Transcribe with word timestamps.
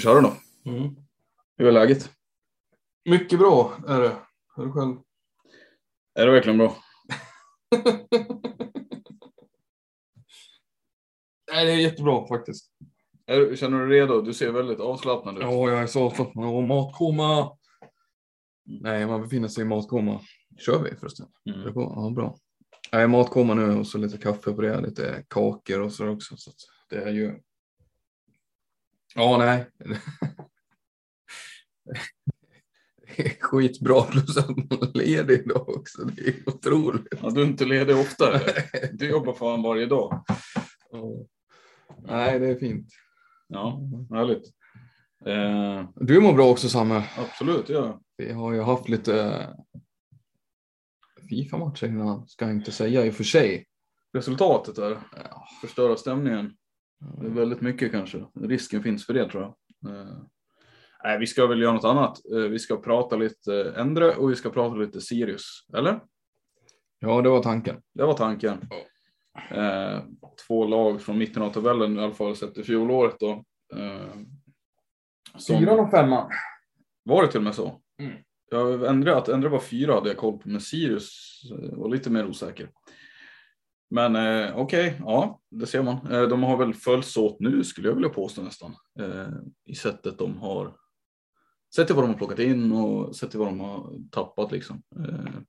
Köra 0.00 0.20
då? 0.20 0.32
Mm. 0.64 0.96
Hur 1.56 1.66
är 1.66 1.72
läget? 1.72 2.10
Mycket 3.04 3.38
bra 3.38 3.76
är 3.88 4.00
det. 4.00 4.16
Är 4.56 4.64
du 4.64 4.72
själv? 4.72 4.96
Är 6.14 6.26
det 6.26 6.32
verkligen 6.32 6.58
bra? 6.58 6.76
Nej, 11.52 11.66
det 11.66 11.72
är 11.72 11.76
jättebra 11.76 12.26
faktiskt. 12.26 12.72
Är, 13.26 13.56
känner 13.56 13.78
du 13.78 13.88
dig 13.88 14.00
redo? 14.00 14.20
Du 14.20 14.34
ser 14.34 14.52
väldigt 14.52 14.80
avslappnad 14.80 15.36
ut. 15.36 15.42
Ja, 15.42 15.70
jag 15.70 15.82
är 15.82 15.86
så 15.86 16.04
avslappnad. 16.04 16.54
Och 16.54 16.62
matkoma. 16.62 17.56
Nej, 18.64 19.06
man 19.06 19.22
befinner 19.22 19.48
sig 19.48 19.62
i 19.62 19.66
matkoma. 19.66 20.20
Kör 20.58 20.82
vi 20.82 20.96
förresten? 20.96 21.26
Mm. 21.46 21.60
Det? 21.60 21.72
Ja, 21.74 22.12
bra. 22.16 22.36
Jag 22.90 23.02
är 23.02 23.06
matkoma 23.06 23.54
nu 23.54 23.78
och 23.78 23.86
så 23.86 23.98
lite 23.98 24.18
kaffe 24.18 24.52
på 24.52 24.62
det. 24.62 24.80
Lite 24.80 25.24
kakor 25.28 25.80
och 25.80 25.92
så 25.92 26.08
också. 26.08 26.36
Så 26.36 26.50
det 26.90 26.96
är 26.96 27.10
ju... 27.10 27.40
Ja, 29.14 29.38
nej. 29.38 29.66
Skitbra 33.40 34.02
plus 34.02 34.36
att 34.36 34.48
man 34.48 34.68
är 34.70 34.98
ledig 34.98 35.40
idag 35.40 35.68
också. 35.68 36.04
Det 36.04 36.22
är 36.28 36.48
otroligt. 36.48 37.06
Ja, 37.22 37.30
du 37.30 37.42
är 37.42 37.46
inte 37.46 37.64
ledig 37.64 37.96
oftare. 37.96 38.40
Du 38.92 39.08
jobbar 39.10 39.32
fan 39.32 39.62
varje 39.62 39.86
dag. 39.86 40.24
Ja. 40.90 41.04
Nej, 42.02 42.38
det 42.38 42.46
är 42.48 42.58
fint. 42.58 42.88
Ja, 43.48 43.80
härligt. 44.10 44.44
Eh, 45.26 45.88
Du 45.96 46.20
mår 46.20 46.32
bra 46.32 46.50
också 46.50 46.68
Samme. 46.68 47.04
absolut, 47.16 47.68
ja. 47.68 48.00
Vi 48.16 48.32
har 48.32 48.52
ju 48.52 48.60
haft 48.62 48.88
lite 48.88 49.46
Fifa-matcher 51.30 51.86
innan, 51.86 52.28
ska 52.28 52.44
jag 52.44 52.54
inte 52.54 52.72
säga 52.72 53.06
i 53.06 53.10
och 53.10 53.14
för 53.14 53.24
sig. 53.24 53.66
Resultatet 54.12 54.78
är 54.78 54.98
Ja. 55.30 55.46
förstöra 55.60 55.96
stämningen. 55.96 56.56
Det 57.00 57.26
är 57.26 57.30
väldigt 57.30 57.60
mycket 57.60 57.92
kanske. 57.92 58.24
Risken 58.40 58.82
finns 58.82 59.06
för 59.06 59.14
det 59.14 59.28
tror 59.30 59.42
jag. 59.42 59.54
Eh, 59.96 60.12
nej, 61.04 61.18
vi 61.18 61.26
ska 61.26 61.46
väl 61.46 61.60
göra 61.62 61.72
något 61.72 61.84
annat. 61.84 62.18
Eh, 62.34 62.38
vi 62.40 62.58
ska 62.58 62.76
prata 62.76 63.16
lite 63.16 63.74
Endre 63.76 64.14
och 64.14 64.30
vi 64.30 64.36
ska 64.36 64.50
prata 64.50 64.74
lite 64.76 65.00
Sirius. 65.00 65.66
Eller? 65.76 66.00
Ja, 66.98 67.22
det 67.22 67.28
var 67.28 67.42
tanken. 67.42 67.82
Det 67.94 68.02
var 68.04 68.14
tanken. 68.14 68.68
Eh, 69.50 69.98
två 70.46 70.64
lag 70.66 71.00
från 71.02 71.18
mitten 71.18 71.42
av 71.42 71.50
tabellen 71.52 71.98
i 71.98 72.02
alla 72.02 72.12
fall 72.14 72.36
sett 72.36 72.58
i 72.58 72.62
fjolåret 72.62 73.16
då. 73.20 73.44
Eh, 73.76 74.14
som- 75.38 75.68
och 75.68 75.90
femman. 75.90 76.30
Var 77.02 77.22
det 77.22 77.28
till 77.28 77.38
och 77.40 77.44
med 77.44 77.54
så? 77.54 77.80
Mm. 77.98 78.12
Jag 78.50 78.86
ändrade 78.86 79.18
att 79.18 79.28
Endre 79.28 79.48
var 79.50 79.60
fyra 79.60 79.94
hade 79.94 80.08
jag 80.08 80.16
koll 80.16 80.38
på, 80.38 80.48
men 80.48 80.60
Sirius 80.60 81.40
var 81.72 81.88
lite 81.88 82.10
mer 82.10 82.26
osäker. 82.26 82.70
Men 83.90 84.16
eh, 84.16 84.58
okej, 84.58 84.96
ja, 84.98 85.40
det 85.50 85.66
ser 85.66 85.82
man. 85.82 86.12
Eh, 86.12 86.22
de 86.22 86.42
har 86.42 86.56
väl 86.56 86.74
följts 86.74 87.16
åt 87.16 87.40
nu 87.40 87.64
skulle 87.64 87.88
jag 87.88 87.94
vilja 87.94 88.10
påstå 88.10 88.42
nästan. 88.42 88.76
Eh, 88.98 89.28
I 89.64 89.74
sättet 89.74 90.18
de 90.18 90.38
har, 90.38 90.76
sett 91.74 91.86
till 91.86 91.96
vad 91.96 92.04
de 92.04 92.08
har 92.10 92.18
plockat 92.18 92.38
in 92.38 92.72
och 92.72 93.16
sett 93.16 93.30
till 93.30 93.38
vad 93.38 93.48
de 93.48 93.60
har 93.60 94.10
tappat 94.10 94.52
liksom. 94.52 94.82
Eh, 94.96 95.40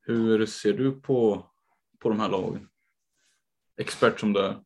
hur 0.00 0.46
ser 0.46 0.72
du 0.72 1.00
på, 1.00 1.46
på 1.98 2.08
de 2.08 2.20
här 2.20 2.28
lagen? 2.28 2.68
Expert 3.76 4.20
som 4.20 4.32
du 4.32 4.40
är. 4.40 4.60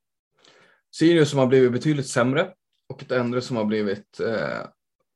Sirius 0.95 1.31
som 1.31 1.39
har 1.39 1.47
blivit 1.47 1.73
betydligt 1.73 2.07
sämre 2.07 2.55
och 2.89 3.03
ett 3.03 3.13
ändre 3.13 3.41
som 3.41 3.57
har 3.57 3.65
blivit 3.65 4.21
eh, 4.21 4.67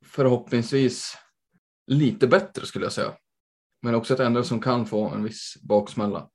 förhoppningsvis 0.04 1.16
lite 1.86 2.26
bättre 2.26 2.66
skulle 2.66 2.84
jag 2.84 2.92
säga. 2.92 3.14
Men 3.82 3.94
också 3.94 4.14
ett 4.14 4.20
ändre 4.20 4.44
som 4.44 4.60
kan 4.60 4.86
få 4.86 5.08
en 5.08 5.24
viss 5.24 5.56
baksmälla. 5.62 6.30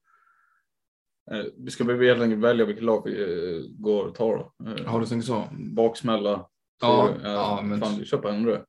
Eh, 1.31 1.45
vi 1.57 1.71
ska 1.71 1.83
väl 1.83 2.01
helt 2.01 2.21
enkelt 2.21 2.41
välja 2.41 2.65
vilket 2.65 2.83
lag 2.83 3.01
vi 3.05 3.21
eh, 3.21 3.63
går 3.83 4.05
och 4.07 4.15
tar 4.15 4.37
då. 4.37 4.71
Eh, 4.71 4.85
Har 4.85 4.99
du 4.99 5.05
tänkt 5.05 5.25
så? 5.25 5.47
Baksmälla. 5.75 6.47
Ja, 6.81 7.09
Så, 7.15 7.27
ja, 7.27 7.59
men- 7.63 7.79
Fan, 7.81 7.99
vi 7.99 8.05
kör 8.05 8.17
på 8.17 8.29
Endre. 8.29 8.65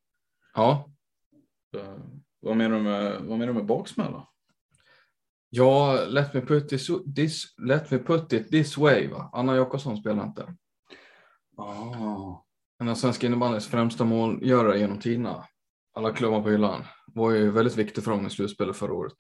Ja. 0.54 0.91
Eh, 1.76 1.94
Vad 2.41 2.56
menar 2.56 2.76
du 2.76 2.82
med, 2.82 3.12
vad 3.20 3.39
menar 3.39 3.47
du 3.47 3.53
med 3.53 3.66
baksmälla? 3.66 4.28
Ja, 5.51 5.98
let 6.09 6.34
me 6.34 6.41
put, 6.41 6.68
this, 6.68 6.91
this, 7.16 7.45
let 7.59 7.91
me 7.91 7.98
put 7.98 8.33
it 8.33 8.48
this 8.51 8.77
way. 8.78 9.09
Va? 9.09 9.30
Anna 9.33 9.57
Jakobsson 9.57 9.97
spelar 9.97 10.24
inte. 10.24 10.54
Ah. 11.57 12.45
En 12.80 12.89
av 12.89 12.95
svenska 12.95 13.27
innebandyns 13.27 13.66
främsta 13.68 14.04
målgörare 14.04 14.78
genom 14.78 14.98
tiderna. 14.98 15.45
Alla 15.97 16.12
klubbar 16.12 16.42
på 16.42 16.50
hyllan. 16.50 16.84
Var 17.07 17.30
ju 17.30 17.50
väldigt 17.50 17.77
viktig 17.77 18.04
för 18.04 18.10
dem 18.10 18.27
i 18.27 18.30
slutspelet 18.30 18.77
förra 18.77 18.92
året. 18.92 19.15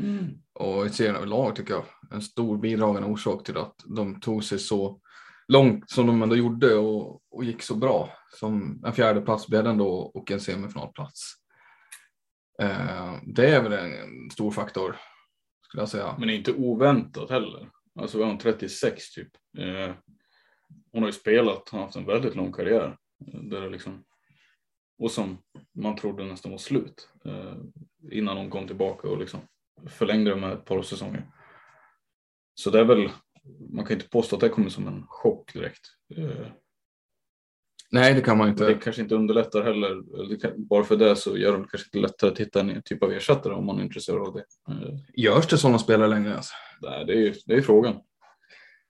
Mm. 0.00 0.28
Och 0.52 0.86
i 0.86 0.90
serien 0.90 1.16
överlag 1.16 1.56
tycker 1.56 1.74
jag. 1.74 1.84
En 2.10 2.22
stor 2.22 2.58
bidragande 2.58 3.08
orsak 3.08 3.44
till 3.44 3.56
att 3.56 3.74
de 3.84 4.20
tog 4.20 4.44
sig 4.44 4.58
så 4.58 5.00
långt 5.48 5.90
som 5.90 6.06
de 6.06 6.22
ändå 6.22 6.36
gjorde 6.36 6.74
och, 6.74 7.22
och 7.30 7.44
gick 7.44 7.62
så 7.62 7.74
bra. 7.74 8.10
Som 8.40 8.82
en 8.86 8.92
fjärde 8.92 9.20
plats 9.20 9.46
blev 9.46 9.64
det 9.64 9.70
ändå 9.70 9.90
och 9.90 10.30
en 10.30 10.40
semifinalplats. 10.40 11.34
Eh, 12.62 13.14
det 13.22 13.46
är 13.46 13.62
väl 13.62 13.72
en, 13.72 13.92
en 13.92 14.30
stor 14.30 14.50
faktor 14.50 14.96
skulle 15.62 15.82
jag 15.82 15.88
säga. 15.88 16.16
Men 16.18 16.30
inte 16.30 16.52
oväntat 16.52 17.30
heller. 17.30 17.70
Alltså 18.00 18.18
var 18.18 18.26
hon 18.26 18.38
36 18.38 19.12
typ. 19.12 19.28
Eh, 19.58 19.94
hon 20.92 21.02
har 21.02 21.08
ju 21.08 21.12
spelat, 21.12 21.68
hon 21.68 21.80
har 21.80 21.86
haft 21.86 21.96
en 21.96 22.06
väldigt 22.06 22.34
lång 22.34 22.52
karriär. 22.52 22.96
Där 23.18 23.60
det 23.60 23.68
liksom, 23.68 24.04
och 24.98 25.10
som 25.10 25.38
man 25.74 25.96
trodde 25.96 26.24
nästan 26.24 26.50
var 26.50 26.58
slut 26.58 27.08
eh, 27.24 27.56
innan 28.10 28.36
hon 28.36 28.50
kom 28.50 28.66
tillbaka 28.66 29.08
och 29.08 29.18
liksom 29.18 29.40
förlängde 29.86 30.30
det 30.30 30.36
med 30.36 30.52
ett 30.52 30.64
par 30.64 30.82
säsonger. 30.82 31.26
Så 32.54 32.70
det 32.70 32.80
är 32.80 32.84
väl, 32.84 33.10
man 33.70 33.84
kan 33.84 33.96
inte 33.96 34.08
påstå 34.08 34.36
att 34.36 34.40
det 34.40 34.48
kommer 34.48 34.68
som 34.70 34.86
en 34.88 35.04
chock 35.08 35.52
direkt. 35.52 35.80
Eh, 36.16 36.46
Nej, 37.90 38.14
det 38.14 38.20
kan 38.20 38.38
man 38.38 38.48
inte. 38.48 38.66
det 38.66 38.74
kanske 38.74 39.02
inte 39.02 39.14
underlättar 39.14 39.62
heller. 39.62 40.02
bara 40.56 40.84
för 40.84 40.96
det 40.96 41.16
så 41.16 41.36
gör 41.36 41.52
det 41.58 41.58
kanske 41.70 41.86
inte 41.86 41.98
lättare 41.98 42.30
att 42.30 42.38
hitta 42.40 42.60
en 42.60 42.82
typ 42.84 43.02
av 43.02 43.12
ersättare 43.12 43.54
om 43.54 43.66
man 43.66 43.78
är 43.78 43.82
intresserad 43.82 44.28
av 44.28 44.34
det. 44.34 44.44
Eh, 44.72 44.94
Görs 45.14 45.46
det 45.46 45.58
sådana 45.58 45.78
spelare 45.78 46.08
längre? 46.08 46.36
Alltså? 46.36 46.54
nej, 46.80 47.04
det 47.04 47.12
är 47.12 47.16
ju 47.16 47.34
det 47.46 47.54
är 47.54 47.60
frågan. 47.62 48.00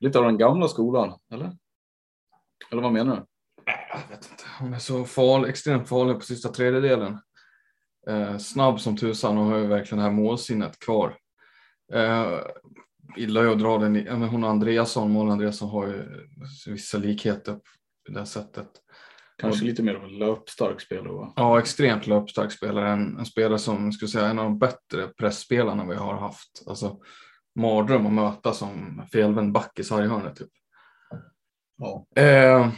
Lite 0.01 0.19
av 0.19 0.25
den 0.25 0.39
gamla 0.39 0.69
skolan, 0.69 1.19
eller? 1.33 1.53
Eller 2.71 2.83
vad 2.83 2.93
menar 2.93 3.17
du? 3.17 3.23
Jag 3.93 4.17
vet 4.17 4.31
inte. 4.31 4.45
Hon 4.61 4.75
är 4.75 4.79
så 4.79 5.05
farlig, 5.05 5.49
extremt 5.49 5.89
farlig 5.89 6.15
på 6.15 6.21
sista 6.21 6.49
tredjedelen. 6.49 7.19
Eh, 8.09 8.39
snabb 8.39 8.81
som 8.81 8.97
tusan 8.97 9.39
och 9.39 9.45
har 9.45 9.59
ju 9.59 9.67
verkligen 9.67 9.99
det 9.99 10.11
här 10.11 10.17
målsinnet 10.17 10.79
kvar. 10.79 11.17
Eh, 11.93 12.39
illa 13.17 13.51
att 13.51 13.59
dra 13.59 13.79
den 13.79 13.97
i, 13.97 14.05
men 14.05 14.23
hon 14.23 14.45
och 14.45 14.51
Andreasson, 14.51 15.11
mål 15.11 15.31
Andreasson 15.31 15.69
har 15.69 15.87
ju 15.87 16.03
vissa 16.67 16.99
likheter 16.99 17.53
på 18.07 18.13
det 18.13 18.27
sättet. 18.27 18.69
Kanske 19.39 19.65
lite 19.65 19.83
mer 19.83 19.95
av 19.95 20.05
en 20.05 20.19
löpstark 20.19 20.81
spelare 20.81 21.13
va? 21.13 21.33
Ja, 21.37 21.59
extremt 21.59 22.07
löpstark 22.07 22.53
spelare. 22.53 22.91
En, 22.91 23.19
en 23.19 23.27
spelare 23.27 23.59
som 23.59 23.85
jag 23.85 23.95
skulle 23.95 24.09
säga 24.09 24.27
en 24.27 24.39
av 24.39 24.45
de 24.45 24.59
bättre 24.59 25.09
pressspelarna 25.19 25.87
vi 25.87 25.95
har 25.95 26.15
haft. 26.15 26.63
Alltså 26.67 26.99
mardröm 27.55 28.07
att 28.07 28.13
möta 28.13 28.53
som 28.53 29.03
felvänd 29.13 29.53
back 29.53 29.79
i 29.79 29.85
sarghörnet. 29.85 30.37
Typ. 30.37 30.49
Ja. 31.79 32.07
Eh, 32.23 32.69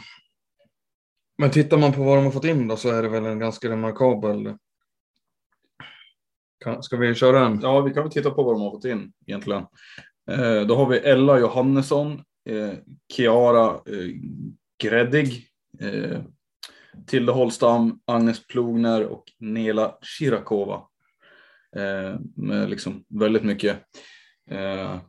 men 1.37 1.51
tittar 1.51 1.77
man 1.77 1.93
på 1.93 2.03
vad 2.03 2.17
de 2.17 2.23
har 2.23 2.31
fått 2.31 2.45
in 2.45 2.67
då 2.67 2.75
så 2.75 2.89
är 2.89 3.03
det 3.03 3.09
väl 3.09 3.25
en 3.25 3.39
ganska 3.39 3.69
remarkabel. 3.69 4.57
Kan, 6.63 6.83
ska 6.83 6.97
vi 6.97 7.15
köra 7.15 7.45
en? 7.45 7.59
Ja, 7.61 7.81
vi 7.81 7.93
kan 7.93 8.03
väl 8.03 8.11
titta 8.11 8.31
på 8.31 8.43
vad 8.43 8.55
de 8.55 8.61
har 8.61 8.71
fått 8.71 8.85
in 8.85 9.13
egentligen. 9.27 9.65
Eh, 10.31 10.61
då 10.61 10.75
har 10.75 10.89
vi 10.89 10.97
Ella 10.97 11.39
Johannesson, 11.39 12.23
eh, 12.49 12.73
Gräddig, 14.83 15.47
eh, 15.79 15.87
eh, 15.87 16.21
Tilde 17.07 17.31
Holstam, 17.31 17.99
Agnes 18.05 18.47
Plogner 18.47 19.05
och 19.05 19.23
Nela 19.39 19.97
Shirakova. 20.01 20.87
Eh, 21.75 22.19
med 22.35 22.69
liksom 22.69 23.05
väldigt 23.09 23.43
mycket 23.43 23.79
eh, 24.51 24.99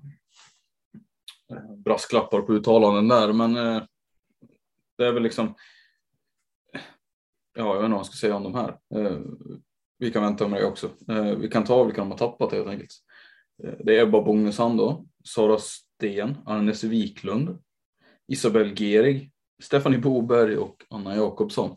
brasklappar 1.84 2.40
på 2.40 2.52
uttalanden 2.52 3.08
där, 3.08 3.32
men 3.32 3.56
eh, 3.56 3.82
det 4.98 5.06
är 5.06 5.12
väl 5.12 5.22
liksom. 5.22 5.54
Ja, 7.58 7.74
jag 7.74 7.74
vet 7.74 7.84
inte 7.84 7.90
vad 7.90 7.98
jag 7.98 8.06
ska 8.06 8.16
säga 8.16 8.36
om 8.36 8.42
de 8.42 8.54
här. 8.54 8.78
Eh, 8.94 9.20
vi 9.98 10.12
kan 10.12 10.22
vänta 10.22 10.48
med 10.48 10.60
det 10.60 10.66
också. 10.66 10.90
Eh, 11.08 11.24
vi 11.24 11.48
kan 11.48 11.64
ta 11.64 11.84
vilka 11.84 12.00
de 12.00 12.10
har 12.10 12.18
tappat 12.18 12.52
helt 12.52 12.68
enkelt. 12.68 12.92
Eh, 13.64 13.74
det 13.84 13.98
är 13.98 14.02
Ebba 14.02 14.22
Bongesand 14.22 14.78
då, 14.78 15.06
Sara 15.24 15.58
Sten, 15.58 16.36
Agnes 16.46 16.84
Wiklund, 16.84 17.58
Isabel 18.28 18.74
Gerig, 18.76 19.32
Stephanie 19.62 19.98
Boberg 19.98 20.56
och 20.56 20.76
Anna 20.90 21.16
Jakobsson. 21.16 21.70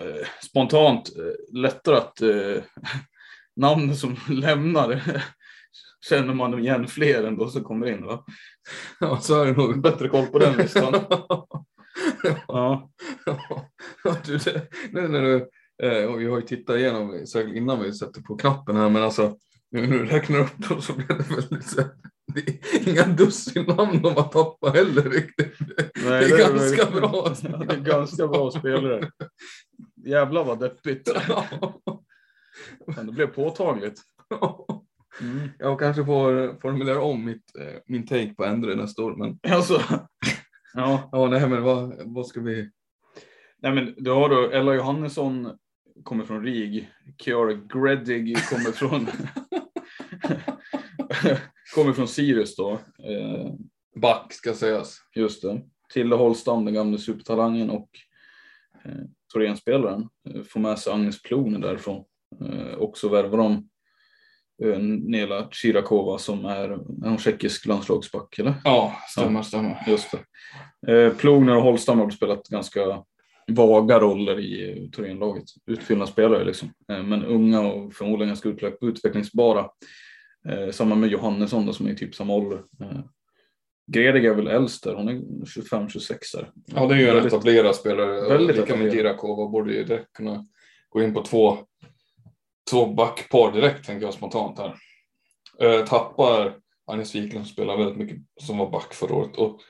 Eh, 0.00 0.26
Spontant 0.42 1.10
lättare 1.52 1.96
att 1.96 2.20
eh, 2.20 2.62
namn 3.56 3.96
som 3.96 4.16
lämnar 4.28 5.02
känner 6.08 6.34
man 6.34 6.58
igen 6.58 6.88
fler 6.88 7.24
än 7.24 7.36
då 7.36 7.48
som 7.48 7.64
kommer 7.64 7.86
in 7.86 8.06
va? 8.06 8.24
Ja, 9.00 9.20
så 9.20 9.42
är 9.42 9.46
det 9.46 9.52
nog. 9.52 9.82
Bättre 9.82 10.08
koll 10.08 10.26
på 10.26 10.38
den 10.38 10.56
listan. 10.56 10.94
Ja, 12.48 12.90
Ja, 14.04 14.16
du, 14.24 14.38
det, 14.38 14.68
nej, 14.92 15.08
nej. 15.08 15.46
Eh, 15.82 16.04
och 16.04 16.20
vi 16.20 16.26
har 16.26 16.36
ju 16.36 16.46
tittat 16.46 16.76
igenom 16.76 17.26
säkert 17.26 17.56
innan 17.56 17.82
vi 17.82 17.92
sätter 17.92 18.20
på 18.22 18.36
knappen 18.36 18.76
här, 18.76 18.88
men 18.88 19.02
alltså 19.02 19.36
nu 19.70 19.80
när 19.86 19.98
du 19.98 20.04
räknar 20.04 20.38
upp 20.40 20.68
dem 20.68 20.82
så 20.82 20.92
blir 20.92 21.06
det 21.08 21.34
väldigt 21.34 21.66
så 21.66 21.82
det 22.34 22.40
är 22.40 22.88
inga 22.88 23.06
dussin 23.06 23.64
namn 23.64 24.02
de 24.02 24.14
har 24.14 24.22
tappat 24.22 24.74
heller 24.76 25.02
riktigt. 25.02 25.54
nej, 26.04 26.28
det 26.28 26.34
är 26.34 26.38
ganska 26.38 26.90
väl- 26.90 27.00
bra. 27.00 27.34
Ja, 27.42 27.56
det 27.68 27.74
är 27.74 27.80
ganska 27.80 28.26
bra 28.28 28.50
spelare. 28.50 29.10
Jävlar 30.06 30.44
vad 30.44 30.60
deppigt. 30.60 31.12
Men 32.96 33.06
det 33.06 33.12
blev 33.12 33.26
påtagligt. 33.26 34.00
Mm. 35.20 35.48
Jag 35.58 35.78
kanske 35.78 36.04
får 36.04 36.60
formulera 36.60 37.00
om 37.02 37.24
mitt, 37.24 37.56
eh, 37.58 37.80
min 37.86 38.06
take 38.06 38.34
på 38.34 38.44
Endre 38.44 38.74
nästa 38.74 39.02
år, 39.02 39.16
men 39.16 39.38
Alltså, 39.54 39.82
ja. 40.74 41.08
ja, 41.12 41.28
nej, 41.28 41.48
men 41.48 41.62
vad, 41.62 41.94
vad 42.04 42.26
ska 42.26 42.40
vi? 42.40 42.70
Nej 43.62 43.72
men 43.72 43.94
du 43.96 44.10
har 44.10 44.28
då 44.28 44.50
Ella 44.50 44.74
Johannesson 44.74 45.56
kommer 46.04 46.24
från 46.24 46.44
RIG. 46.44 46.90
Chiara 47.18 47.52
Greddig 47.52 48.36
kommer 48.36 48.72
från 48.72 49.06
kommer 51.74 51.92
från 51.92 52.08
Sirius 52.08 52.56
då. 52.56 52.72
Eh, 52.72 53.52
Back 54.00 54.32
ska 54.32 54.54
sägas. 54.54 54.96
just 55.14 55.42
det. 55.42 55.62
Tilde 55.92 56.16
Holstam, 56.16 56.64
den 56.64 56.74
gamla 56.74 56.98
supertalangen 56.98 57.70
och 57.70 57.88
eh, 58.84 59.00
Thorén-spelaren 59.32 60.08
eh, 60.28 60.42
får 60.42 60.60
med 60.60 60.78
sig 60.78 60.92
Agnes 60.92 61.22
Plogner 61.22 61.58
därifrån. 61.58 62.04
Eh, 62.40 62.74
och 62.74 62.98
så 62.98 63.08
värvar 63.08 63.38
de 63.38 63.68
eh, 64.64 64.78
Nela 64.82 65.48
Chirakova 65.50 66.18
som 66.18 66.44
är, 66.44 66.68
är 66.70 67.08
hon 67.08 67.18
tjeckisk 67.18 67.66
landslagsback 67.66 68.38
eller? 68.38 68.54
Ja, 68.64 68.96
stämmer, 69.08 69.42
stämmer. 69.42 69.84
Just 69.86 70.10
det. 70.10 70.18
Eh, 70.92 71.14
Plogner 71.14 71.56
och 71.56 71.62
Holstam 71.62 71.98
har 71.98 72.10
spelat 72.10 72.48
ganska 72.48 73.04
vaga 73.48 74.00
roller 74.00 74.40
i 74.40 74.88
Thorén-laget. 74.92 75.44
Utfyllnadsspelare 75.66 76.44
liksom. 76.44 76.68
Eh, 76.92 77.02
men 77.02 77.24
unga 77.24 77.60
och 77.60 77.94
förmodligen 77.94 78.28
ganska 78.28 78.48
utveck- 78.48 78.78
utvecklingsbara. 78.88 79.68
Eh, 80.48 80.70
samma 80.70 80.94
med 80.94 81.10
Johannesson 81.10 81.66
då, 81.66 81.72
som 81.72 81.86
är 81.86 81.90
i 81.90 81.96
typ 81.96 82.14
samma 82.14 82.34
ålder. 82.34 82.62
Eh, 82.80 83.00
Gredig 83.92 84.24
är 84.24 84.34
väl 84.34 84.46
äldst 84.46 84.84
där, 84.84 84.94
hon 84.94 85.08
är 85.08 85.14
25-26 85.44 86.32
där. 86.34 86.50
Ja, 86.66 86.86
det 86.86 86.94
är 86.94 86.98
ju 86.98 87.08
en 87.08 87.14
Väldigt- 87.14 87.32
etablerad 87.32 87.76
spelare. 87.76 88.28
väldigt 88.28 88.56
Lika 88.56 88.76
med. 88.76 88.92
Girakova 88.92 89.48
borde 89.48 89.72
ju 89.74 89.84
direkt 89.84 90.12
kunna 90.12 90.46
gå 90.88 91.02
in 91.02 91.14
på 91.14 91.22
två, 91.22 91.58
två 92.70 92.86
backpar 92.86 93.52
direkt, 93.52 93.86
tänker 93.86 94.04
jag 94.06 94.14
spontant 94.14 94.58
här. 94.58 94.74
Tappar 95.86 96.56
Agnes 96.86 97.14
Wiklund 97.14 97.46
spelar 97.46 97.76
väldigt 97.76 97.96
mycket 97.96 98.16
som 98.40 98.58
var 98.58 98.70
back 98.70 98.94
förra 98.94 99.14
året 99.14 99.36
och 99.36 99.60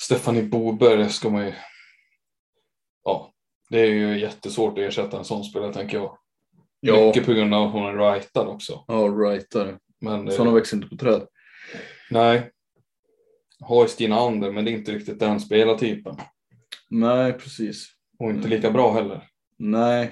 Stephanie 0.00 0.42
Boberg 0.42 1.10
ska 1.10 1.30
man 1.30 1.46
ju. 1.46 1.52
Ja, 3.06 3.32
det 3.70 3.80
är 3.80 3.86
ju 3.86 4.20
jättesvårt 4.20 4.72
att 4.72 4.84
ersätta 4.84 5.18
en 5.18 5.24
sån 5.24 5.44
spelare 5.44 5.72
tänker 5.72 5.96
jag. 5.96 6.18
Ja. 6.80 7.06
Mycket 7.06 7.26
på 7.26 7.32
grund 7.32 7.54
av 7.54 7.66
att 7.66 7.72
hon 7.72 7.86
är 7.86 8.12
rightad 8.12 8.48
också. 8.48 8.84
Ja, 8.86 8.94
rightare. 8.94 9.78
Men 10.00 10.28
eh, 10.28 10.34
Sådana 10.34 10.54
växer 10.54 10.76
inte 10.76 10.88
på 10.88 10.96
träd. 10.96 11.26
nej. 12.10 12.50
Har 13.60 13.82
ju 13.82 13.88
Stina 13.88 14.16
Ander, 14.16 14.52
men 14.52 14.64
det 14.64 14.70
är 14.70 14.72
inte 14.72 14.92
riktigt 14.92 15.20
den 15.20 15.40
spelartypen. 15.40 16.16
Nej, 16.90 17.32
precis. 17.32 17.88
Och 18.18 18.30
inte 18.30 18.48
lika 18.48 18.70
bra 18.70 18.92
heller. 18.92 19.28
Nej, 19.58 20.10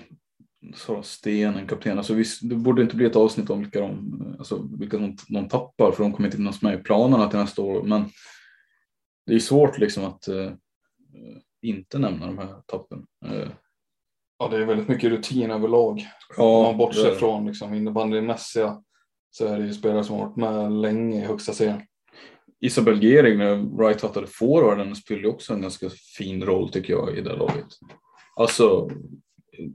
Sara 0.74 1.02
Sten, 1.02 1.54
en 1.54 1.66
kapten. 1.66 1.98
Alltså, 1.98 2.14
visst, 2.14 2.48
det 2.48 2.54
borde 2.54 2.82
inte 2.82 2.96
bli 2.96 3.06
ett 3.06 3.16
avsnitt 3.16 3.50
om 3.50 3.60
vilka 3.60 3.80
de, 3.80 4.36
alltså, 4.38 4.68
vilka 4.78 4.98
de, 4.98 5.16
de 5.28 5.48
tappar 5.48 5.92
för 5.92 6.02
de 6.02 6.12
kommer 6.12 6.26
inte 6.26 6.36
finnas 6.36 6.62
med 6.62 6.80
i 6.80 6.82
planerna 6.82 7.30
till 7.30 7.38
nästa 7.38 7.62
år. 7.62 7.82
Men 7.82 8.04
det 9.26 9.34
är 9.34 9.38
svårt 9.38 9.78
liksom 9.78 10.04
att 10.04 10.28
eh, 10.28 10.52
inte 11.64 11.99
nämna 11.99 12.26
de 12.26 12.38
här 12.38 12.62
tappen. 12.66 13.06
Eh, 13.26 13.49
Ja, 14.38 14.49
det 14.49 14.56
är 14.56 14.64
väldigt 14.64 14.88
mycket 14.88 15.11
rutin 15.11 15.50
överlag. 15.50 16.06
Ja, 16.37 16.56
Om 16.59 16.62
man 16.62 16.78
bortser 16.78 17.04
det 17.04 17.11
det. 17.11 17.16
från 17.16 17.47
liksom, 17.47 17.75
innebandymässiga 17.75 18.83
så 19.30 19.47
är 19.47 19.59
det 19.59 19.66
ju 19.66 19.73
spelare 19.73 20.04
som 20.04 20.16
har 20.16 20.26
varit 20.26 20.37
med 20.37 20.73
länge 20.73 21.16
i 21.23 21.25
högsta 21.25 21.52
serien. 21.52 21.83
Isabel 22.61 23.00
Gering, 23.00 23.38
när 23.38 23.56
Wright 23.56 24.02
hattade 24.02 24.26
forwarden, 24.26 24.97
spelade 24.97 25.28
också 25.28 25.54
en 25.54 25.61
ganska 25.62 25.90
fin 26.18 26.44
roll 26.44 26.68
tycker 26.73 26.92
jag 26.92 27.18
i 27.18 27.21
det 27.21 27.37
laget. 27.37 27.66
Alltså, 28.37 28.90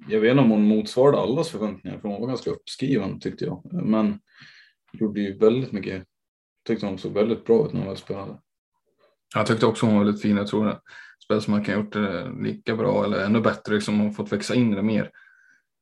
jag 0.10 0.20
vet 0.20 0.32
inte 0.32 0.44
om 0.44 0.52
hon 0.52 0.68
motsvarade 0.68 1.18
allas 1.18 1.50
förväntningar, 1.50 2.00
för 2.00 2.10
hon 2.10 2.22
var 2.22 2.28
ganska 2.28 2.50
uppskriven 2.52 3.20
tyckte 3.20 3.46
jag. 3.46 3.70
Men 3.74 4.20
gjorde 4.94 5.22
ju 5.22 5.38
väldigt 5.38 5.72
mycket, 5.72 6.04
tyckte 6.68 6.86
hon 6.86 6.98
såg 6.98 7.12
väldigt 7.14 7.46
bra 7.46 7.66
ut 7.66 7.74
när 7.74 7.80
hon 7.80 7.88
väl 7.88 7.98
spelade. 7.98 8.40
Jag 9.36 9.46
tyckte 9.48 9.66
också 9.66 9.86
hon 9.86 9.96
var 9.98 10.04
väldigt 10.04 10.22
fin. 10.22 10.38
Jag 10.38 10.48
tror 10.48 10.80
det 11.30 11.34
spel 11.36 11.42
som 11.42 11.52
man 11.54 11.64
kan 11.64 11.76
ha 11.76 11.82
gjort 11.84 11.94
det 11.94 12.32
lika 12.44 12.76
bra 12.76 13.04
eller 13.06 13.26
ännu 13.26 13.42
bättre. 13.42 13.74
Liksom, 13.76 14.00
har 14.00 14.10
fått 14.12 14.32
växa 14.32 14.56
in 14.56 14.72
det 14.72 14.82
mer 14.82 15.10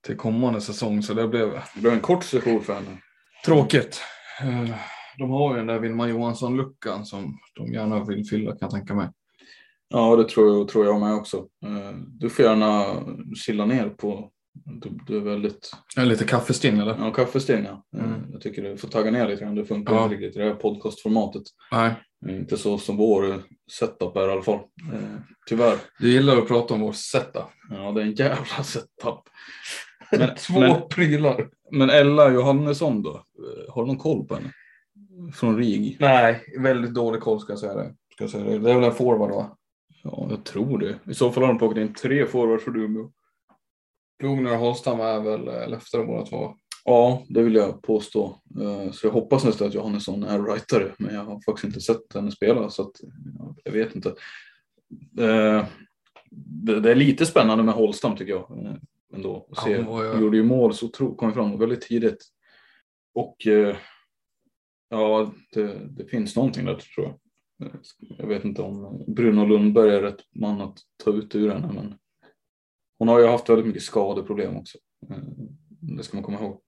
till 0.05 0.17
kommande 0.17 0.61
säsong. 0.61 1.03
Så 1.03 1.13
det 1.13 1.27
blev 1.27 1.49
Det 1.75 1.81
blev 1.81 1.93
en 1.93 1.99
kort 1.99 2.23
session 2.23 2.61
för 2.61 2.73
henne. 2.73 2.97
tråkigt. 3.45 4.01
Eh, 4.41 4.75
De 5.17 5.29
har 5.29 5.51
ju 5.51 5.57
den 5.57 5.67
där 5.67 5.79
Vilma 5.79 6.07
Johansson-luckan 6.09 7.05
som 7.05 7.37
de 7.55 7.73
gärna 7.73 8.03
vill 8.03 8.25
fylla 8.29 8.51
kan 8.51 8.57
jag 8.61 8.71
tänka 8.71 8.95
mig. 8.95 9.09
Ja, 9.89 10.15
det 10.15 10.29
tror 10.29 10.57
jag, 10.57 10.67
tror 10.67 10.85
jag 10.85 10.99
med 10.99 11.13
också. 11.13 11.37
Eh, 11.37 11.91
Du 12.07 12.29
får 12.29 12.45
gärna 12.45 12.85
chilla 13.35 13.65
ner 13.65 13.89
på, 13.89 14.29
du, 14.65 14.89
du 15.07 15.17
är 15.17 15.21
väldigt, 15.21 15.71
Är 15.97 16.05
lite 16.05 16.25
kaffestinn 16.25 16.79
eller? 16.79 16.95
ja 16.99 17.11
kaffestinn 17.11 17.63
ja. 17.65 17.83
Eh, 17.99 18.05
Mm. 18.05 18.31
Jag 18.31 18.41
tycker 18.41 18.61
du 18.63 18.77
får 18.77 18.87
tagga 18.87 19.11
ner 19.11 19.27
lite 19.27 19.43
grann, 19.43 19.55
det 19.55 19.65
funkar 19.65 19.93
Ja. 19.93 20.03
inte 20.03 20.15
riktigt 20.15 20.35
i 20.35 20.39
det 20.39 20.45
här 20.45 20.55
podcastformatet. 20.55 21.43
Nej. 21.71 21.93
Inte 22.29 22.57
så 22.57 22.77
som 22.77 22.97
vår 22.97 23.43
setup 23.79 24.15
är 24.15 24.27
i 24.29 24.31
alla 24.31 24.41
fall. 24.43 24.59
Tyvärr. 25.47 25.77
Du 25.99 26.11
gillar 26.11 26.37
att 26.37 26.47
prata 26.47 26.73
om 26.73 26.79
vår 26.81 26.91
setup. 26.93 27.43
Ja, 27.69 27.91
det 27.91 28.01
är 28.01 28.05
en 28.05 28.13
jävla 28.15 28.63
setup. 28.63 29.19
Men, 30.11 30.35
Två 30.37 30.59
men- 30.59 30.87
prylar. 30.89 31.49
Men 31.71 31.89
Ella 31.89 32.31
Johannesson 32.31 33.01
då? 33.03 33.23
Har 33.69 33.81
du 33.83 33.87
någon 33.87 33.97
koll 33.97 34.27
på 34.27 34.35
henne? 34.35 34.51
Från 35.33 35.57
RIG? 35.57 35.97
Nej, 35.99 36.43
väldigt 36.59 36.93
dålig 36.93 37.21
koll 37.21 37.39
ska 37.39 37.51
jag 37.51 37.59
säga 37.59 37.73
det. 37.75 37.95
Ska 38.13 38.23
jag 38.23 38.31
säga 38.31 38.43
det. 38.43 38.59
det 38.59 38.71
är 38.71 38.75
väl 38.75 38.83
en 38.83 38.91
forward 38.95 39.29
va? 39.31 39.57
Ja, 40.03 40.27
jag 40.29 40.43
tror 40.45 40.77
det. 40.79 40.99
I 41.11 41.13
så 41.13 41.31
fall 41.31 41.43
har 41.43 41.47
de 41.47 41.57
plockat 41.57 41.77
in 41.77 41.93
tre 41.93 42.25
forwards 42.25 42.63
för 42.63 42.77
Umeå. 42.77 43.11
Plogner 44.19 44.51
och 44.53 44.57
Holstam 44.59 44.99
är 44.99 45.19
väl 45.19 45.69
Leftare 45.71 46.05
båda 46.05 46.25
två. 46.25 46.53
Ja, 46.85 47.23
det 47.29 47.41
vill 47.43 47.55
jag 47.55 47.81
påstå. 47.81 48.41
Eh, 48.61 48.91
Så 48.91 49.07
jag 49.07 49.11
hoppas 49.11 49.45
nästan 49.45 49.67
att 49.67 49.73
Johannesson 49.73 50.23
är 50.23 50.43
rightare, 50.43 50.91
men 50.99 51.15
jag 51.15 51.23
har 51.23 51.41
faktiskt 51.45 51.63
inte 51.65 51.81
sett 51.81 52.13
henne 52.13 52.31
spela 52.31 52.69
så 52.69 52.81
att 52.81 52.91
ja, 53.39 53.55
jag 53.63 53.71
vet 53.71 53.95
inte. 53.95 54.13
Eh, 55.19 55.65
Det 56.81 56.91
är 56.91 56.95
lite 56.95 57.25
spännande 57.25 57.63
med 57.63 57.73
Holstam 57.73 58.15
tycker 58.15 58.31
jag 58.31 58.65
eh, 58.65 58.73
ändå. 59.13 59.47
Ja, 59.49 59.61
se. 59.61 59.77
hon 59.77 59.85
var 59.85 60.11
Hon 60.13 60.21
gjorde 60.21 60.37
ju 60.37 60.43
mål 60.43 60.73
så 60.73 60.87
tro, 60.87 61.15
kom 61.15 61.33
fram 61.33 61.59
väldigt 61.59 61.81
tidigt. 61.81 62.25
Och 63.13 63.47
eh, 63.47 63.75
ja, 64.89 65.33
det, 65.53 65.87
det 65.89 66.05
finns 66.05 66.35
någonting 66.35 66.65
där 66.65 66.75
tror 66.75 67.05
jag. 67.05 67.19
Jag 68.17 68.27
vet 68.27 68.45
inte 68.45 68.61
om 68.61 69.03
Bruno 69.07 69.45
Lundberg 69.45 69.95
är 69.95 70.01
rätt 70.01 70.19
man 70.35 70.61
att 70.61 70.77
ta 71.03 71.11
ut 71.11 71.35
ur 71.35 71.49
henne, 71.49 71.73
men 71.73 71.95
hon 72.99 73.07
har 73.07 73.19
ju 73.19 73.27
haft 73.27 73.49
väldigt 73.49 73.65
mycket 73.65 73.83
skadeproblem 73.83 74.57
också. 74.57 74.77
Det 75.81 76.03
ska 76.03 76.17
man 76.17 76.23
komma 76.23 76.39
ihåg. 76.39 76.61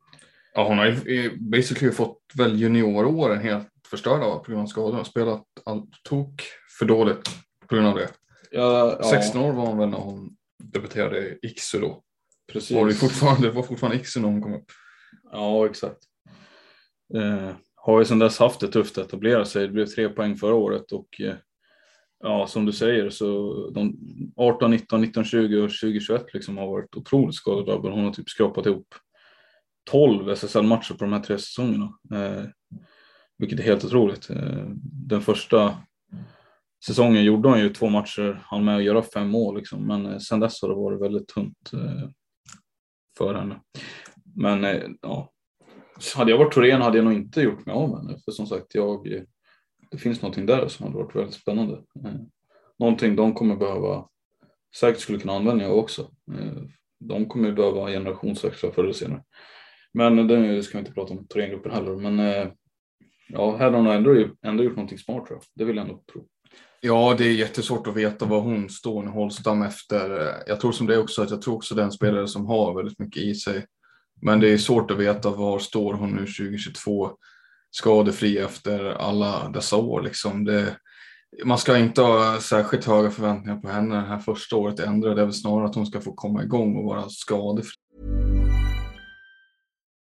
Ja, 0.54 0.68
hon 0.68 0.78
har 0.78 0.86
ju 0.86 1.38
basically 1.40 1.92
fått 1.92 2.22
väl 2.36 2.60
junioråren 2.62 3.40
helt 3.40 3.68
förstörda 3.88 4.40
på 4.40 4.52
grund 4.52 4.62
av 4.62 4.66
skador. 4.66 5.04
Spelat 5.04 5.46
allt 5.66 6.04
tok 6.04 6.42
för 6.80 6.86
dåligt 6.86 7.30
på 7.70 7.76
grund 7.76 7.88
av 7.88 7.96
det. 7.96 8.10
Ja, 8.52 8.98
ja 9.02 9.10
16 9.10 9.42
år 9.42 9.54
var 9.54 9.66
hon 9.66 9.78
väl 9.78 9.90
när 9.90 9.98
hon 9.98 10.36
debuterade 10.64 11.30
i 11.30 11.40
Iksu 11.42 11.80
då. 11.80 12.04
precis. 12.52 12.78
Var 12.78 12.86
det, 12.86 12.94
fortfarande, 12.94 13.48
det 13.48 13.54
var 13.54 13.64
fortfarande 13.64 13.98
Iksu 13.98 14.20
när 14.20 14.28
hon 14.28 14.42
kom 14.42 14.54
upp. 14.54 14.72
Ja, 15.32 15.66
exakt. 15.66 16.00
Eh, 17.16 17.52
har 17.76 18.00
ju 18.00 18.06
sedan 18.06 18.20
dess 18.20 18.40
haft 18.40 18.60
det 18.60 18.68
tufft 18.68 18.98
att 18.98 19.08
etablera 19.08 19.46
sig. 19.46 19.68
Det 19.68 19.74
blev 19.74 19.86
tre 19.86 20.10
poäng 20.10 20.36
förra 20.36 20.54
året 20.54 20.92
och 20.92 21.22
eh, 21.22 21.36
ja, 22.20 22.48
som 22.48 22.66
du 22.66 22.72
säger 22.72 23.10
så 23.10 23.54
de 23.70 23.98
18, 24.36 24.72
19, 24.72 25.02
19, 25.02 25.24
20 25.24 25.62
och 25.62 25.70
2021 25.70 26.34
liksom 26.34 26.58
har 26.58 26.68
varit 26.68 26.96
otroligt 26.96 27.36
skadedrabbade. 27.36 27.96
Hon 27.96 28.06
har 28.06 28.14
typ 28.14 28.30
skrapat 28.30 28.66
ihop 28.66 28.96
12 29.92 30.30
SSL-matcher 30.30 30.94
på 30.94 31.04
de 31.04 31.14
här 31.14 31.20
tre 31.20 31.38
säsongerna. 31.38 31.94
Eh, 32.14 32.44
vilket 33.38 33.60
är 33.60 33.64
helt 33.64 33.86
otroligt. 33.86 34.30
Eh, 34.30 34.66
den 34.84 35.22
första 35.22 35.78
säsongen 36.86 37.24
gjorde 37.24 37.50
hon 37.50 37.60
ju 37.60 37.70
två 37.70 37.90
matcher, 37.90 38.44
han 38.46 38.66
med 38.66 38.78
att 38.78 38.84
göra 38.84 39.02
fem 39.04 39.28
mål 39.30 39.58
liksom. 39.58 39.88
Men 39.88 40.06
eh, 40.06 40.18
sen 40.18 40.40
dess 40.40 40.62
har 40.62 40.70
det 40.70 40.76
varit 40.76 41.02
väldigt 41.02 41.28
tunt 41.28 41.74
eh, 41.74 42.10
för 43.18 43.34
henne. 43.34 43.62
Men 44.36 44.64
eh, 44.64 44.82
ja, 45.02 45.32
hade 46.16 46.32
jag 46.32 46.38
varit 46.38 46.54
Torén 46.54 46.82
hade 46.82 46.98
jag 46.98 47.06
nog 47.06 47.14
inte 47.14 47.42
gjort 47.42 47.66
mig 47.66 47.76
av 47.76 47.90
med 47.90 47.98
henne. 48.00 48.18
För 48.26 48.32
som 48.32 48.48
sagt, 48.48 48.76
jag, 48.76 49.14
eh, 49.14 49.22
det 49.92 49.98
finns 49.98 50.22
någonting 50.22 50.46
där 50.46 50.68
som 50.68 50.86
hade 50.86 50.98
varit 50.98 51.16
väldigt 51.16 51.36
spännande. 51.36 51.74
Eh, 52.06 52.14
Någonting 52.80 53.16
de 53.16 53.34
kommer 53.34 53.56
behöva, 53.56 54.08
säkert 54.76 55.02
skulle 55.02 55.20
kunna 55.20 55.34
använda 55.34 55.64
jag 55.64 55.78
också. 55.78 56.02
Eh, 56.32 56.64
De 57.00 57.26
kommer 57.26 57.52
behöva 57.52 57.88
generationsväxla 57.88 58.72
förr 58.72 58.84
eller 58.84 58.94
senare. 58.94 59.24
Men 59.94 60.20
eh, 60.20 60.26
det 60.26 60.64
ska 60.64 60.78
vi 60.78 60.80
inte 60.80 60.92
prata 60.92 61.14
om 61.14 61.28
Thorengruppen 61.28 61.72
heller. 61.72 61.96
Men 61.96 62.20
eh, 62.20 62.52
ja, 63.28 63.58
här 63.58 63.72
har 63.72 63.78
hon 63.78 63.88
ändå, 63.88 64.28
ändå 64.42 64.64
gjort 64.64 64.76
någonting 64.76 64.98
smart 64.98 65.26
tror 65.26 65.38
jag. 65.38 65.44
Det 65.56 65.66
vill 65.66 65.76
jag 65.76 65.88
ändå 65.88 66.04
tro. 66.12 66.28
Ja, 66.82 67.16
det 67.18 67.26
är 67.26 67.34
jättesvårt 67.34 67.88
att 67.88 67.96
veta 67.96 68.26
var 68.26 68.42
hon 68.42 68.70
står 68.70 69.04
när 69.04 69.12
Holstam 69.12 69.62
efter. 69.62 70.34
Jag 70.48 70.60
tror 70.60 70.72
som 70.72 70.88
det 70.88 70.98
också 70.98 71.22
att 71.22 71.30
jag 71.30 71.42
tror 71.42 71.56
också 71.56 71.76
den 71.76 71.92
spelare 71.92 72.28
som 72.28 72.46
har 72.46 72.76
väldigt 72.76 73.00
mycket 73.00 73.24
i 73.24 73.36
sig. 73.36 73.66
Men 74.22 74.40
det 74.40 74.50
är 74.50 74.58
svårt 74.58 74.92
att 74.92 74.98
veta 74.98 75.30
var 75.30 75.60
står 75.60 75.94
hon 75.94 76.12
nu 76.12 76.20
2022 76.20 77.12
skadefri 77.72 78.38
efter 78.38 78.86
alla 78.86 79.50
dessa 79.50 79.76
år. 79.76 80.02
Liksom. 80.02 80.46
Det, 80.46 80.76
man 81.46 81.58
ska 81.58 81.78
inte 81.78 82.02
ha 82.02 82.40
särskilt 82.42 82.86
höga 82.86 83.12
förväntningar 83.12 83.60
på 83.60 83.68
henne 83.68 83.96
det 83.96 84.08
här 84.08 84.20
första 84.20 84.56
året 84.56 84.80
i 84.80 84.84
ändra. 84.84 85.16
Det 85.16 85.22
är 85.22 85.26
väl 85.26 85.34
snarare 85.34 85.66
att 85.66 85.76
hon 85.76 85.86
ska 85.86 86.02
få 86.02 86.14
komma 86.14 86.44
igång 86.44 86.76
och 86.78 86.86
vara 86.86 87.10
skadefri. 87.10 87.89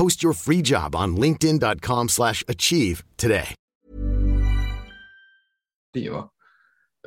Post 0.00 0.24
your 0.24 0.34
free 0.34 0.62
job 0.64 0.94
on 0.96 1.16
linkedin.com/achieve 1.20 2.08
slash 2.08 2.44
achieve 2.48 3.02
today. 3.16 3.54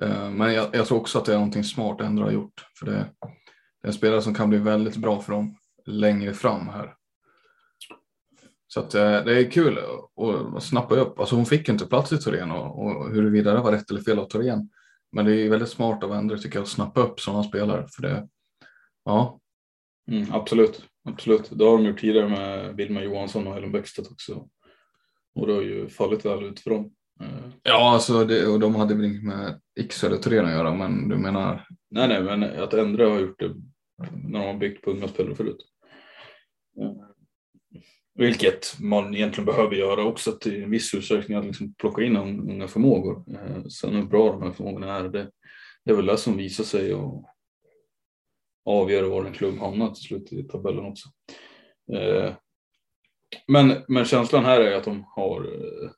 Eh, 0.02 0.30
Men 0.30 0.54
jag, 0.54 0.76
jag 0.76 0.88
tror 0.88 0.98
också 1.00 1.20
att 1.20 1.26
det 1.26 1.32
är 1.34 1.38
någonting 1.38 1.64
smart 1.64 2.02
ändå 2.02 2.24
har 2.24 2.32
gjort. 2.32 2.66
För 2.80 2.86
det, 2.86 2.92
det 2.92 3.88
är 3.88 3.88
en 3.88 3.94
spelare 3.94 4.22
som 4.22 4.34
kan 4.34 4.50
bli 4.50 4.58
väldigt 4.58 4.96
bra 4.98 5.22
för 5.22 5.34
dem 5.34 5.58
längre 5.86 6.34
fram 6.34 6.68
här. 6.68 6.94
Så 8.68 8.80
att 8.80 8.96
eh, 8.96 9.02
det 9.24 9.40
är 9.40 9.52
kul 9.52 9.78
att- 9.78 10.56
att 10.58 10.64
snappa 10.64 10.96
upp. 10.96 11.20
Alltså 11.20 11.36
hon 11.36 11.46
fick 11.46 11.70
inte 11.70 11.86
plats 11.86 12.12
i 12.12 12.18
Torén 12.18 12.52
och, 12.52 12.86
och 12.86 13.10
huruvida 13.10 13.54
det 13.54 13.60
var 13.60 13.72
rätt 13.72 13.90
eller 13.92 14.02
fel 14.02 14.20
av 14.20 14.26
Torén. 14.26 14.70
Men 15.12 15.26
det 15.26 15.36
är 15.36 15.50
väldigt 15.50 15.70
smart 15.70 16.04
av 16.04 16.14
Endre 16.14 16.38
tycker 16.40 16.56
jag 16.58 16.64
att 16.64 16.70
snappa 16.70 17.02
upp 17.02 17.20
sådana 17.20 17.44
spelare. 17.44 17.88
För 17.90 18.02
det, 18.02 18.28
ja, 19.06 19.40
Mm, 20.12 20.34
absolut, 20.34 20.82
absolut. 21.04 21.50
Det 21.52 21.64
har 21.66 21.78
de 21.78 21.86
gjort 21.86 22.00
tidigare 22.00 22.30
med 22.30 22.76
Vilma 22.76 23.04
Johansson 23.04 23.48
och 23.48 23.54
Helen 23.54 23.72
Bäckstedt 23.72 24.12
också. 24.12 24.48
Och 25.36 25.48
det 25.48 25.54
har 25.54 25.62
ju 25.62 25.90
fallit 25.90 26.26
väl 26.26 26.44
ut 26.44 26.60
för 26.60 26.70
dem. 26.70 26.92
Eh, 27.22 27.28
ja 27.64 27.94
alltså 27.94 28.24
det, 28.26 28.48
och 28.48 28.60
de 28.60 28.76
hade 28.76 28.96
väl 28.96 29.06
inget 29.06 29.24
med 29.24 29.62
X 29.80 30.04
eller 30.04 30.18
Torén 30.18 30.46
att 30.46 30.52
göra. 30.52 30.76
Men 30.76 31.10
du 31.10 31.18
menar, 31.18 31.68
Nej, 31.90 32.08
nej, 32.08 32.24
men 32.24 32.44
att 32.44 32.74
Endre 32.74 33.04
har 33.06 33.20
gjort 33.20 33.40
det 33.40 33.54
när 34.28 34.40
de 34.40 34.46
har 34.48 34.54
byggt 34.58 34.82
på 34.86 34.92
unga 34.92 35.08
spelare 35.08 35.36
förut. 35.36 35.58
Eh, 36.82 36.92
Vilket 38.16 38.80
man 38.80 39.16
egentligen 39.16 39.46
behöver 39.46 39.76
göra 39.76 40.04
också 40.06 40.32
till 40.32 40.64
en 40.64 40.70
viss 40.72 40.94
utsträckning 40.94 41.38
att 41.38 41.46
liksom 41.46 41.74
plocka 41.74 42.04
in 42.04 42.18
un- 42.18 42.52
unga 42.52 42.68
förmågor. 42.68 43.24
Eh, 43.36 43.64
Sen 43.66 43.96
hur 43.96 44.04
bra 44.04 44.32
de 44.32 44.42
här 44.44 44.52
förmågorna 44.52 44.96
är, 44.98 45.04
det, 45.04 45.30
det 45.86 45.92
är 45.92 45.96
väl 45.96 46.06
det 46.06 46.18
som 46.18 46.38
visar 46.38 46.64
sig 46.64 46.94
och 46.94 47.26
avgör 48.66 49.04
var 49.04 49.26
en 49.26 49.34
klubb 49.34 49.60
hamnar 49.60 49.90
till 49.90 50.04
slut 50.04 50.34
i 50.34 50.44
tabellen 50.44 50.86
också. 50.86 51.10
Eh, 51.94 52.34
Men, 53.48 53.84
men 53.88 54.06
känslan 54.06 54.46
här 54.46 54.60
är 54.62 54.78
att 54.78 54.84
de 54.84 55.04
har 55.16 55.42
eh, 55.42 55.90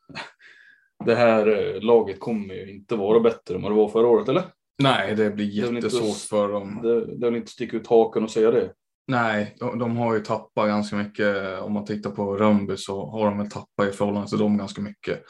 det 1.04 1.14
här 1.14 1.46
eh, 1.46 1.80
laget 1.82 2.20
kommer 2.20 2.54
ju 2.54 2.74
inte 2.74 2.96
vara 2.96 3.20
bättre 3.20 3.54
än 3.54 3.62
vad 3.62 3.72
det 3.72 3.76
var 3.76 3.88
förra 3.88 4.06
året, 4.06 4.28
eller? 4.28 4.42
nej 4.82 5.14
det 5.14 5.30
blir 5.30 5.64
inte 5.64 5.74
jättesvårt 5.74 6.16
för 6.16 6.48
dem. 6.48 6.80
Det, 6.82 7.16
det 7.16 7.26
väl 7.26 7.36
inte 7.36 7.50
sticka 7.50 7.76
ut 7.76 7.86
hakan 7.86 8.24
och 8.24 8.30
säga 8.30 8.50
det. 8.50 8.72
Nej, 9.08 9.56
de, 9.60 9.78
de 9.78 9.96
har 9.96 10.14
ju 10.14 10.20
tappat 10.20 10.66
ganska 10.68 10.96
mycket. 10.96 11.60
Om 11.60 11.72
man 11.72 11.84
tittar 11.84 12.10
på 12.10 12.36
Rönnby 12.36 12.76
så 12.76 13.06
har 13.10 13.24
de 13.24 13.38
väl 13.38 13.50
tappat 13.50 13.88
i 13.88 13.92
förhållande 13.92 14.28
till 14.28 14.38
dem 14.38 14.58
ganska 14.58 14.82
mycket. 14.82 15.22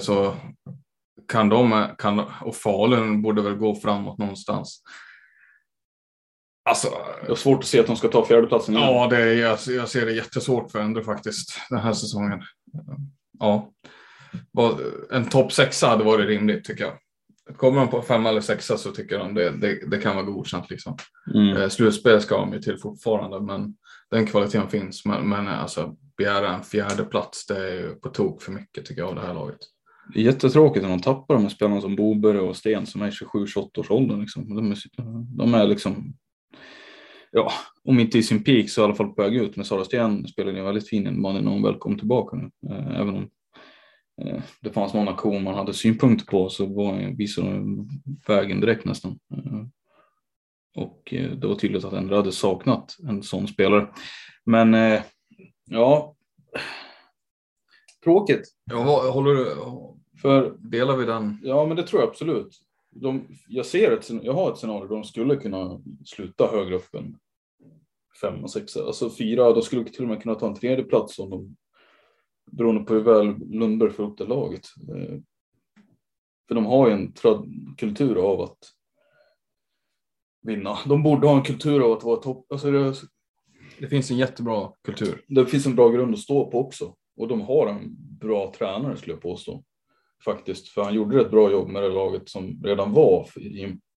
Så 0.00 0.34
kan 1.28 1.48
de, 1.48 1.86
kan, 1.98 2.22
och 2.44 2.56
Falun 2.56 3.22
borde 3.22 3.42
väl 3.42 3.54
gå 3.54 3.74
framåt 3.74 4.18
någonstans. 4.18 4.82
Alltså, 6.68 6.88
Jag 7.22 7.28
har 7.28 7.36
svårt 7.36 7.58
att 7.58 7.64
se 7.64 7.80
att 7.80 7.86
de 7.86 7.96
ska 7.96 8.08
ta 8.08 8.24
fjärdeplatsen. 8.24 8.76
igen. 8.76 8.86
ja, 8.86 9.06
det 9.10 9.16
är, 9.16 9.34
jag, 9.34 9.58
jag 9.66 9.88
ser 9.88 10.06
det 10.06 10.12
jättesvårt 10.12 10.70
för 10.70 10.80
Endre 10.80 11.04
faktiskt 11.04 11.60
den 11.70 11.78
här 11.78 11.92
säsongen. 11.92 12.42
Ja, 13.38 13.72
en 15.10 15.28
topp 15.28 15.52
sexa 15.52 15.86
hade 15.86 16.04
varit 16.04 16.26
rimligt 16.26 16.64
tycker 16.64 16.84
jag. 16.84 17.56
kommer 17.56 17.80
de 17.80 17.88
på 17.88 18.02
femma 18.02 18.28
eller 18.28 18.40
sexa 18.40 18.76
så 18.76 18.90
tycker 18.90 19.18
de 19.18 19.34
det, 19.34 19.50
det, 19.50 19.90
det 19.90 19.98
kan 19.98 20.16
vara 20.16 20.26
godkänt. 20.26 20.70
Liksom. 20.70 20.96
Mm. 21.34 21.56
Eh, 21.56 21.68
slutspel 21.68 22.20
ska 22.20 22.36
de 22.36 22.52
ju 22.52 22.58
till 22.58 22.78
fortfarande, 22.78 23.40
men 23.40 23.74
den 24.10 24.26
kvaliteten 24.26 24.68
finns. 24.68 25.04
Men, 25.04 25.28
men 25.28 25.48
alltså, 25.48 25.96
begära 26.16 26.54
en 26.54 26.62
fjärde 26.62 27.04
plats 27.04 27.46
det 27.46 27.56
är 27.56 27.74
ju 27.74 27.94
på 27.94 28.08
tok 28.08 28.42
för 28.42 28.52
mycket 28.52 28.84
tycker 28.84 29.02
jag 29.02 29.08
av 29.08 29.14
det 29.14 29.26
här 29.26 29.34
laget. 29.34 29.58
Det 30.14 30.20
är 30.20 30.24
jättetråkigt 30.24 30.82
när 30.82 30.90
de 30.90 31.00
tappar 31.00 31.34
de 31.34 31.42
här 31.42 31.50
spelarna 31.50 31.80
som 31.80 31.96
Boberg 31.96 32.38
och 32.38 32.56
Sten 32.56 32.86
som 32.86 33.02
är 33.02 33.10
27-28 33.10 33.78
års 33.78 33.90
ålder. 33.90 34.16
Liksom. 34.16 34.54
De, 34.56 34.70
är, 34.72 34.78
de 35.38 35.54
är 35.54 35.66
liksom, 35.66 36.14
ja, 37.32 37.52
om 37.84 38.00
inte 38.00 38.18
i 38.18 38.22
sin 38.22 38.44
peak 38.44 38.70
så 38.70 38.80
i 38.80 38.84
alla 38.84 38.94
fall 38.94 39.08
på 39.08 39.22
väg 39.22 39.34
ut. 39.36 39.56
Men 39.56 39.64
Sara 39.64 39.84
Sten 39.84 40.28
spelade 40.28 40.58
en 40.58 40.64
väldigt 40.64 40.88
fin 40.88 41.06
innebandy 41.06 41.40
när 41.40 41.50
hon 41.50 41.62
väl 41.62 41.78
kom 41.78 41.98
tillbaka 41.98 42.36
nu. 42.36 42.50
Eh, 42.70 43.00
även 43.00 43.16
om 43.16 43.30
eh, 44.22 44.42
det 44.60 44.72
fanns 44.72 44.94
någon 44.94 45.08
aktion 45.08 45.42
man 45.42 45.54
hade 45.54 45.74
synpunkter 45.74 46.26
på 46.26 46.48
så 46.48 46.66
var, 46.66 47.16
visade 47.16 47.50
de 47.50 47.88
vägen 48.26 48.60
direkt 48.60 48.84
nästan. 48.84 49.18
Eh, 49.34 49.62
och 50.76 51.02
det 51.10 51.44
var 51.44 51.54
tydligt 51.54 51.84
att 51.84 51.92
Endre 51.92 52.16
hade 52.16 52.32
saknat 52.32 52.96
en 53.08 53.22
sån 53.22 53.48
spelare. 53.48 53.88
Men 54.44 55.00
ja, 55.64 56.16
tråkigt. 58.04 58.42
Ja, 58.64 59.10
håller 59.10 59.34
du, 59.34 59.56
För 60.22 60.56
delar 60.58 60.96
vi 60.96 61.04
den? 61.04 61.38
Ja, 61.42 61.66
men 61.66 61.76
det 61.76 61.82
tror 61.86 62.02
jag 62.02 62.08
absolut. 62.08 62.67
De, 63.00 63.26
jag 63.48 63.66
ser 63.66 63.92
ett, 63.92 64.10
jag 64.22 64.32
har 64.32 64.52
ett 64.52 64.58
scenario 64.58 64.88
där 64.88 64.94
de 64.94 65.04
skulle 65.04 65.36
kunna 65.36 65.82
sluta 66.04 66.46
högre 66.46 66.76
upp 66.76 66.94
än 66.94 67.18
fem 68.20 68.44
och 68.44 68.50
sexa, 68.50 68.84
Alltså 68.84 69.10
fyra, 69.10 69.52
de 69.52 69.62
skulle 69.62 69.84
till 69.84 70.02
och 70.02 70.08
med 70.08 70.22
kunna 70.22 70.34
ta 70.34 70.46
en 70.46 70.54
tredje 70.54 70.84
plats 70.84 71.18
om 71.18 71.30
de, 71.30 71.56
beroende 72.50 72.84
på 72.84 72.94
hur 72.94 73.00
väl 73.00 73.26
Lundberg 73.38 73.90
får 73.90 74.02
upp 74.02 74.18
det 74.18 74.24
laget. 74.24 74.66
Eh, 74.88 75.20
för 76.48 76.54
de 76.54 76.66
har 76.66 76.88
ju 76.88 76.94
en 76.94 77.12
kultur 77.76 78.16
av 78.16 78.40
att 78.40 78.58
vinna. 80.42 80.78
De 80.86 81.02
borde 81.02 81.26
ha 81.26 81.36
en 81.36 81.42
kultur 81.42 81.80
av 81.80 81.92
att 81.92 82.04
vara 82.04 82.16
topp. 82.16 82.52
Alltså 82.52 82.70
det, 82.70 82.94
Det 83.80 83.88
finns 83.88 84.10
en 84.10 84.16
jättebra 84.16 84.72
kultur. 84.84 85.24
det 85.28 85.46
finns 85.46 85.66
en 85.66 85.74
bra 85.74 85.88
grund 85.88 86.14
att 86.14 86.20
stå 86.20 86.50
på 86.50 86.60
också. 86.60 86.94
Och 87.16 87.28
de 87.28 87.40
har 87.40 87.66
en 87.66 87.96
bra 88.18 88.52
tränare 88.58 88.96
skulle 88.96 89.12
jag 89.12 89.22
påstå. 89.22 89.64
Faktiskt, 90.24 90.68
för 90.68 90.82
han 90.82 90.94
gjorde 90.94 91.20
ett 91.20 91.30
bra 91.30 91.50
jobb 91.50 91.68
med 91.68 91.82
det 91.82 91.88
laget 91.88 92.28
som 92.28 92.62
redan 92.64 92.92
var. 92.92 93.28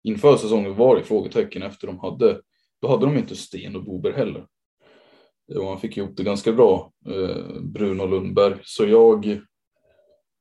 Inför 0.04 0.38
säsongen 0.38 0.76
var 0.76 0.96
det 0.96 1.04
frågetecken 1.04 1.64
efter 1.64 1.88
de 1.88 2.00
hade, 2.00 2.42
då 2.82 2.88
hade 2.88 3.06
de 3.06 3.18
inte 3.18 3.36
Sten 3.36 3.76
och 3.76 3.84
Bober 3.84 4.12
heller. 4.12 4.48
Och 5.56 5.68
han 5.68 5.80
fick 5.80 5.98
ihop 5.98 6.18
det 6.18 6.24
ganska 6.24 6.54
bra, 6.54 6.92
eh, 7.08 7.62
Bruno 7.62 8.06
Lundberg. 8.06 8.56
Så 8.64 8.86
jag, 8.86 9.42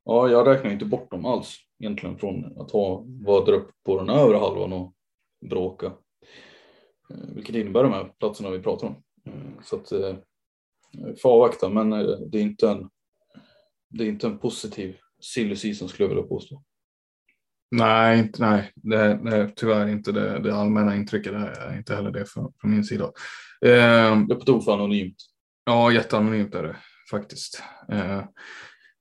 ja, 0.05 0.29
jag 0.29 0.47
räknar 0.47 0.71
inte 0.71 0.85
bort 0.85 1.11
dem 1.11 1.27
alls 1.27 1.57
egentligen 1.79 2.19
från 2.19 2.61
att 2.61 2.71
ha, 2.71 3.05
vara 3.07 3.45
där 3.45 3.53
uppe 3.53 3.73
på 3.85 3.99
den 3.99 4.11
övre 4.11 4.37
halvan 4.37 4.73
och 4.73 4.95
bråka. 5.51 5.87
Eh, 7.11 7.35
vilket 7.35 7.57
innebär 7.57 7.83
de 7.83 7.93
här 7.93 8.13
platserna 8.19 8.51
vi 8.51 8.59
pratar 8.59 8.87
om. 8.87 9.03
Eh, 9.27 9.63
så 9.65 9.77
att 9.77 9.93
eh, 9.93 10.17
får 11.23 11.31
avvakta, 11.31 11.69
men 11.69 11.93
eh, 11.93 12.07
det 12.07 12.39
är 12.39 12.43
inte 12.43 12.69
en, 12.69 12.91
det 13.89 14.05
är 14.05 14.09
inte 14.09 14.27
en 14.27 14.39
positiv 14.39 14.97
silly 15.21 15.57
season 15.57 15.89
skulle 15.89 16.05
jag 16.05 16.09
vilja 16.15 16.29
påstå. 16.29 16.63
Nej, 17.77 18.19
inte, 18.19 18.43
nej. 18.51 18.73
Det, 18.75 18.97
är- 18.97 19.15
det 19.17 19.37
är 19.37 19.53
tyvärr 19.57 19.89
inte 19.89 20.13
det, 20.13 20.39
det 20.39 20.55
allmänna 20.57 20.97
intrycket. 20.97 21.33
Det 21.33 21.39
är 21.39 21.77
inte 21.77 21.95
heller 21.95 22.11
det 22.11 22.25
från, 22.27 22.53
från 22.61 22.71
min 22.71 22.85
sida. 22.85 23.05
Eh, 23.05 23.11
Det 24.27 24.35
är 24.35 24.35
på 24.35 24.45
tok 24.45 24.65
för 24.65 24.73
anonymt. 24.75 25.17
ja, 25.65 25.93
jätteanonymt 25.93 26.55
är 26.55 26.63
det 26.63 26.77
faktiskt. 27.11 27.63
Eh, 27.93 28.23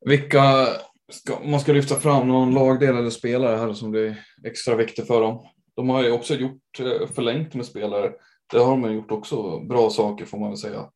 vilka, 0.06 0.68
ska, 1.12 1.40
man 1.46 1.60
ska 1.60 1.74
lyfta 1.74 1.96
fram 1.96 2.28
någon 2.28 2.54
lagdel 2.54 2.98
eller 2.98 3.10
spelare 3.10 3.58
här 3.58 3.74
som 3.74 3.92
blir 3.92 4.24
extra 4.46 4.76
viktig 4.76 5.08
för 5.08 5.22
dem. 5.22 5.46
De 5.76 5.90
har 5.90 6.04
ju 6.04 6.12
också 6.12 6.34
gjort 6.36 6.80
eh, 6.80 7.08
förlängt 7.08 7.54
med 7.54 7.66
spelare. 7.66 8.12
Det 8.52 8.60
har 8.60 8.78
de 8.82 8.94
gjort 8.94 9.12
också 9.12 9.60
bra 9.60 9.90
saker 9.90 10.26
får 10.26 10.40
man 10.40 10.50
väl 10.50 10.58
säga. 10.58 10.90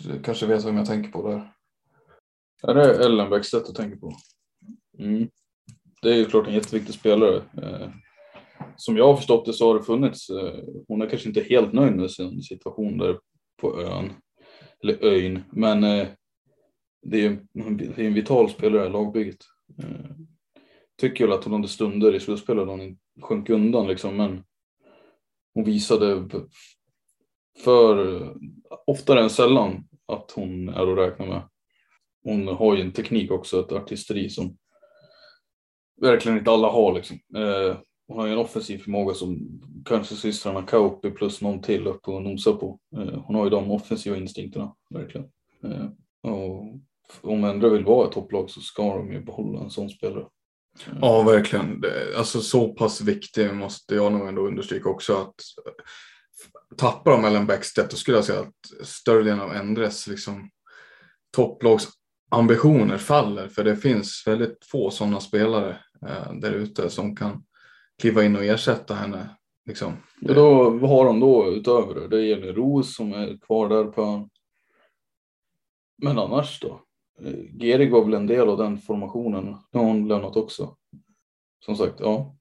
Du 0.00 0.22
kanske 0.22 0.46
vet 0.46 0.64
vem 0.64 0.76
jag 0.76 0.86
tänker 0.86 1.10
på 1.10 1.28
där. 1.28 1.52
Är 2.70 2.74
det 2.74 3.04
Ellen 3.04 3.30
Bäckstedt 3.30 3.66
du 3.66 3.72
tänker 3.72 3.96
på? 3.96 4.12
Mm. 4.98 5.28
Det 6.02 6.10
är 6.10 6.16
ju 6.16 6.24
klart 6.24 6.46
en 6.46 6.54
jätteviktig 6.54 6.94
spelare. 6.94 7.36
Eh, 7.36 7.88
som 8.76 8.96
jag 8.96 9.06
har 9.06 9.16
förstått 9.16 9.46
det 9.46 9.52
så 9.52 9.68
har 9.68 9.78
det 9.78 9.84
funnits, 9.84 10.30
eh, 10.30 10.64
hon 10.88 11.02
är 11.02 11.08
kanske 11.08 11.28
inte 11.28 11.40
helt 11.40 11.72
nöjd 11.72 11.96
med 11.96 12.10
sin 12.10 12.42
situation 12.42 12.98
där 12.98 13.18
på 13.60 13.80
ön, 13.80 14.12
eller 14.82 15.04
ön, 15.04 15.44
men 15.52 15.84
eh, 15.84 16.08
det 17.02 17.16
är 17.16 17.20
ju 17.20 17.38
en, 17.54 17.76
det 17.76 17.98
är 17.98 18.06
en 18.06 18.14
vital 18.14 18.50
spelare 18.50 18.86
i 18.86 18.90
lagbygget. 18.90 19.44
Eh, 19.78 20.10
tycker 21.00 21.26
väl 21.26 21.34
att 21.34 21.44
hon 21.44 21.52
hade 21.52 21.68
stunder 21.68 22.14
i 22.14 22.20
slutspelet 22.20 22.66
då 22.66 22.72
hon 22.72 22.98
sjönk 23.20 23.50
undan 23.50 23.86
liksom, 23.86 24.16
men 24.16 24.44
hon 25.54 25.64
visade 25.64 26.28
för 27.64 28.28
oftare 28.86 29.22
än 29.22 29.30
sällan 29.30 29.88
att 30.06 30.30
hon 30.30 30.68
är 30.68 30.92
att 30.92 30.98
räkna 30.98 31.26
med. 31.26 31.42
Hon 32.22 32.48
har 32.48 32.76
ju 32.76 32.80
en 32.80 32.92
teknik 32.92 33.30
också, 33.30 33.60
ett 33.60 33.72
artisteri 33.72 34.30
som 34.30 34.56
verkligen 36.00 36.38
inte 36.38 36.50
alla 36.50 36.68
har. 36.68 36.92
Liksom. 36.92 37.18
Eh, 37.36 37.76
hon 38.08 38.18
har 38.18 38.26
ju 38.26 38.32
en 38.32 38.38
offensiv 38.38 38.78
förmåga 38.78 39.14
som 39.14 39.60
kanske 39.84 40.14
systrarna 40.14 40.62
Kauppi 40.62 41.10
plus 41.10 41.40
någon 41.40 41.62
till 41.62 41.86
upp 41.86 42.08
och 42.08 42.22
nosar 42.22 42.52
på. 42.52 42.78
Eh, 42.96 43.22
hon 43.24 43.36
har 43.36 43.44
ju 43.44 43.50
de 43.50 43.70
offensiva 43.70 44.16
instinkterna, 44.16 44.74
verkligen. 44.90 45.26
Eh, 45.64 45.86
och 46.32 46.64
om 47.22 47.44
ändå 47.44 47.68
vill 47.68 47.84
vara 47.84 48.06
ett 48.06 48.12
topplag 48.12 48.50
så 48.50 48.60
ska 48.60 48.96
de 48.96 49.12
ju 49.12 49.24
behålla 49.24 49.60
en 49.60 49.70
sån 49.70 49.90
spelare. 49.90 50.26
Eh. 50.86 50.98
Ja, 51.00 51.22
verkligen. 51.22 51.84
Alltså 52.16 52.40
så 52.40 52.68
pass 52.68 53.00
viktig 53.00 53.54
måste 53.54 53.94
jag 53.94 54.12
nog 54.12 54.28
ändå 54.28 54.46
understryka 54.46 54.88
också 54.88 55.12
att 55.12 55.34
eh, 55.66 55.72
tappar 56.76 57.10
de 57.10 57.24
Ellen 57.24 57.46
Bäckstedt 57.46 57.90
då 57.90 57.96
skulle 57.96 58.16
jag 58.16 58.24
säga 58.24 58.40
att 58.40 58.86
större 58.86 59.22
delen 59.22 59.40
av 59.40 59.52
Endres 59.52 60.06
liksom, 60.06 60.50
topplagsambitioner 62.34 62.98
faller. 62.98 63.48
För 63.48 63.64
det 63.64 63.76
finns 63.76 64.22
väldigt 64.26 64.64
få 64.64 64.90
sådana 64.90 65.20
spelare 65.20 65.76
eh, 66.06 66.32
där 66.32 66.52
ute 66.52 66.90
som 66.90 67.16
kan 67.16 67.44
kliva 67.98 68.24
in 68.24 68.36
och 68.36 68.44
ersätta 68.44 68.94
henne. 68.94 69.28
Liksom. 69.66 69.92
Och 70.28 70.34
då, 70.34 70.70
vad 70.70 70.90
har 70.90 71.04
de 71.04 71.20
då 71.20 71.52
utöver 71.52 71.94
det? 71.94 72.08
Det 72.08 72.26
är 72.26 72.36
Elin 72.36 72.54
Roos 72.54 72.96
som 72.96 73.12
är 73.12 73.38
kvar 73.38 73.68
där 73.68 73.84
på 73.84 74.02
ön. 74.02 74.30
Men 76.02 76.18
annars 76.18 76.60
då? 76.60 76.80
Eh, 77.20 77.60
Gerig 77.60 77.92
var 77.92 78.04
väl 78.04 78.14
en 78.14 78.26
del 78.26 78.48
av 78.48 78.58
den 78.58 78.78
formationen. 78.78 79.56
Nu 79.72 79.78
har 79.78 79.86
hon 79.86 80.08
lämnat 80.08 80.36
också. 80.36 80.76
Som 81.64 81.76
sagt, 81.76 82.00
ja. 82.00 82.36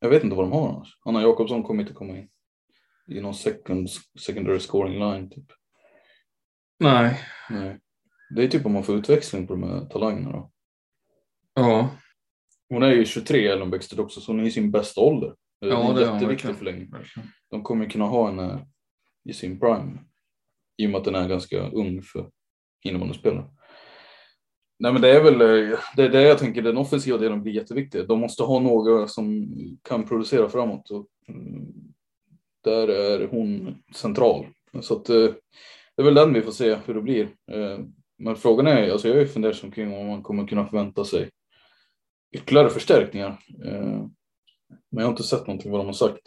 Jag 0.00 0.08
vet 0.08 0.24
inte 0.24 0.36
vad 0.36 0.44
de 0.44 0.52
har 0.52 0.68
annars. 0.68 0.98
Anna 1.04 1.22
Jakobsson 1.22 1.62
kommer 1.62 1.82
inte 1.82 1.94
komma 1.94 2.16
in. 2.16 2.28
I 3.08 3.20
någon 3.20 3.34
second, 3.34 3.88
secondary 4.20 4.60
scoring 4.60 4.98
line 4.98 5.30
typ. 5.30 5.52
Nej, 6.80 7.20
Nej. 7.50 7.78
Det 8.30 8.44
är 8.44 8.48
typ 8.48 8.66
om 8.66 8.72
man 8.72 8.82
får 8.84 8.96
utväxling 8.96 9.46
på 9.46 9.52
de 9.54 9.62
här 9.62 9.84
talangerna 9.84 10.32
då. 10.32 10.50
ja, 11.54 11.90
Hon 12.68 12.82
är 12.82 12.90
ju 12.92 13.04
23 13.04 13.46
Ellen 13.48 13.70
Bäckstedt 13.70 14.00
också 14.00 14.20
så 14.20 14.32
hon 14.32 14.40
är 14.40 14.44
i 14.44 14.50
sin 14.50 14.70
bästa 14.70 15.00
ålder. 15.00 15.34
Det 15.60 15.66
är 15.66 15.70
Ja, 15.70 15.88
en 15.88 15.94
det 15.94 16.00
jätteviktig 16.00 16.56
förlängning. 16.56 16.92
de 17.50 17.62
kommer 17.62 17.90
kunna 17.90 18.04
ha 18.04 18.26
henne 18.30 18.66
i 19.24 19.32
sin 19.32 19.60
prime. 19.60 19.98
I 20.76 20.86
och 20.86 20.90
med 20.90 20.98
att 20.98 21.04
den 21.04 21.14
är 21.14 21.28
ganska 21.28 21.68
ung 21.68 22.02
för 22.02 22.30
innebandyspelare. 22.84 23.44
Nej 24.78 24.92
men 24.92 25.02
det 25.02 25.10
är 25.16 25.22
väl 25.22 25.40
eh, 25.40 25.78
det, 25.96 26.02
är 26.04 26.08
det 26.08 26.22
jag 26.22 26.38
tänker, 26.38 26.62
den 26.62 26.76
offensiva 26.76 27.18
delen 27.18 27.42
blir 27.42 27.52
jätteviktig. 27.52 28.08
De 28.08 28.20
måste 28.20 28.42
ha 28.42 28.60
några 28.60 29.08
som 29.08 29.48
kan 29.82 30.04
producera 30.08 30.48
framåt. 30.48 30.90
Och, 30.90 31.06
mm, 31.28 31.66
där 32.64 32.88
är 32.88 33.26
hon 33.28 33.82
central. 33.94 34.46
Så 34.80 34.96
att, 34.96 35.08
eh, 35.08 35.16
det 35.96 36.02
är 36.02 36.04
väl 36.04 36.14
den 36.14 36.32
vi 36.32 36.42
får 36.42 36.52
se 36.52 36.74
hur 36.86 36.94
det 36.94 37.02
blir. 37.02 37.28
Men 38.18 38.36
frågan 38.36 38.66
är, 38.66 38.90
alltså 38.90 39.08
jag 39.08 39.16
är 39.18 39.26
fundersam 39.26 39.70
kring 39.70 39.94
om 39.94 40.06
man 40.06 40.22
kommer 40.22 40.46
kunna 40.46 40.66
förvänta 40.66 41.04
sig 41.04 41.30
ytterligare 42.36 42.70
förstärkningar. 42.70 43.38
Eh, 43.64 44.06
Men 44.90 44.98
jag 45.00 45.02
har 45.02 45.10
inte 45.10 45.22
sett 45.22 45.46
någonting 45.46 45.70
vad 45.72 45.80
de 45.80 45.86
har 45.86 45.92
sagt. 45.92 46.22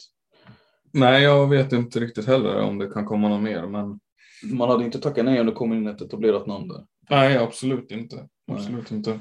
Nej, 0.93 1.23
jag 1.23 1.47
vet 1.49 1.73
inte 1.73 1.99
riktigt 1.99 2.27
heller 2.27 2.61
om 2.61 2.77
det 2.77 2.87
kan 2.87 3.05
komma 3.05 3.29
något 3.29 3.41
mer. 3.43 3.67
Men 3.67 3.99
Man 4.53 4.69
hade 4.69 4.85
inte 4.85 4.99
tackat 4.99 5.25
nej 5.25 5.39
om 5.39 5.45
det 5.45 5.51
kom 5.51 5.73
in 5.73 5.87
ett 5.87 6.01
etablerat 6.01 6.47
namn 6.47 6.67
där. 6.67 6.85
nej, 7.09 7.37
absolut 7.37 7.91
inte. 7.91 8.27
Absolut 8.51 8.91
inte. 8.91 9.19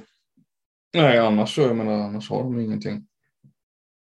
Nej, 0.95 1.19
annars 1.19 1.59
jag 1.59 1.77
menar, 1.77 1.93
annars 1.93 2.31
har 2.31 2.43
de 2.43 2.61
ingenting. 2.61 3.07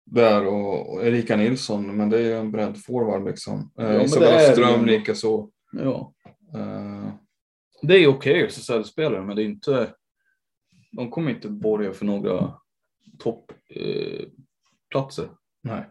Där 0.07 0.47
och, 0.47 0.93
och 0.95 1.05
Erika 1.07 1.37
Nilsson, 1.37 1.97
men 1.97 2.11
det 2.11 2.19
är 2.19 2.23
ju 2.23 2.33
en 2.33 2.53
bredd 2.53 2.79
forward 2.85 3.25
liksom. 3.25 3.73
Eh, 3.79 3.89
det 3.89 4.05
Isabella 4.05 4.39
Ström 4.39 4.85
likaså. 4.87 5.51
Ja. 5.73 6.15
Eh, 6.55 7.09
Det 7.83 7.95
är 7.95 8.07
okej 8.07 8.47
SSL-spelare, 8.47 9.23
men 9.23 9.37
det 9.37 9.43
är 9.43 9.47
inte. 9.47 9.95
De 10.93 11.11
kommer 11.11 11.31
inte 11.31 11.49
borga 11.49 11.93
för 11.93 12.05
några 12.05 12.55
toppplatser. 13.19 15.25
Eh, 15.25 15.31
nej. 15.63 15.91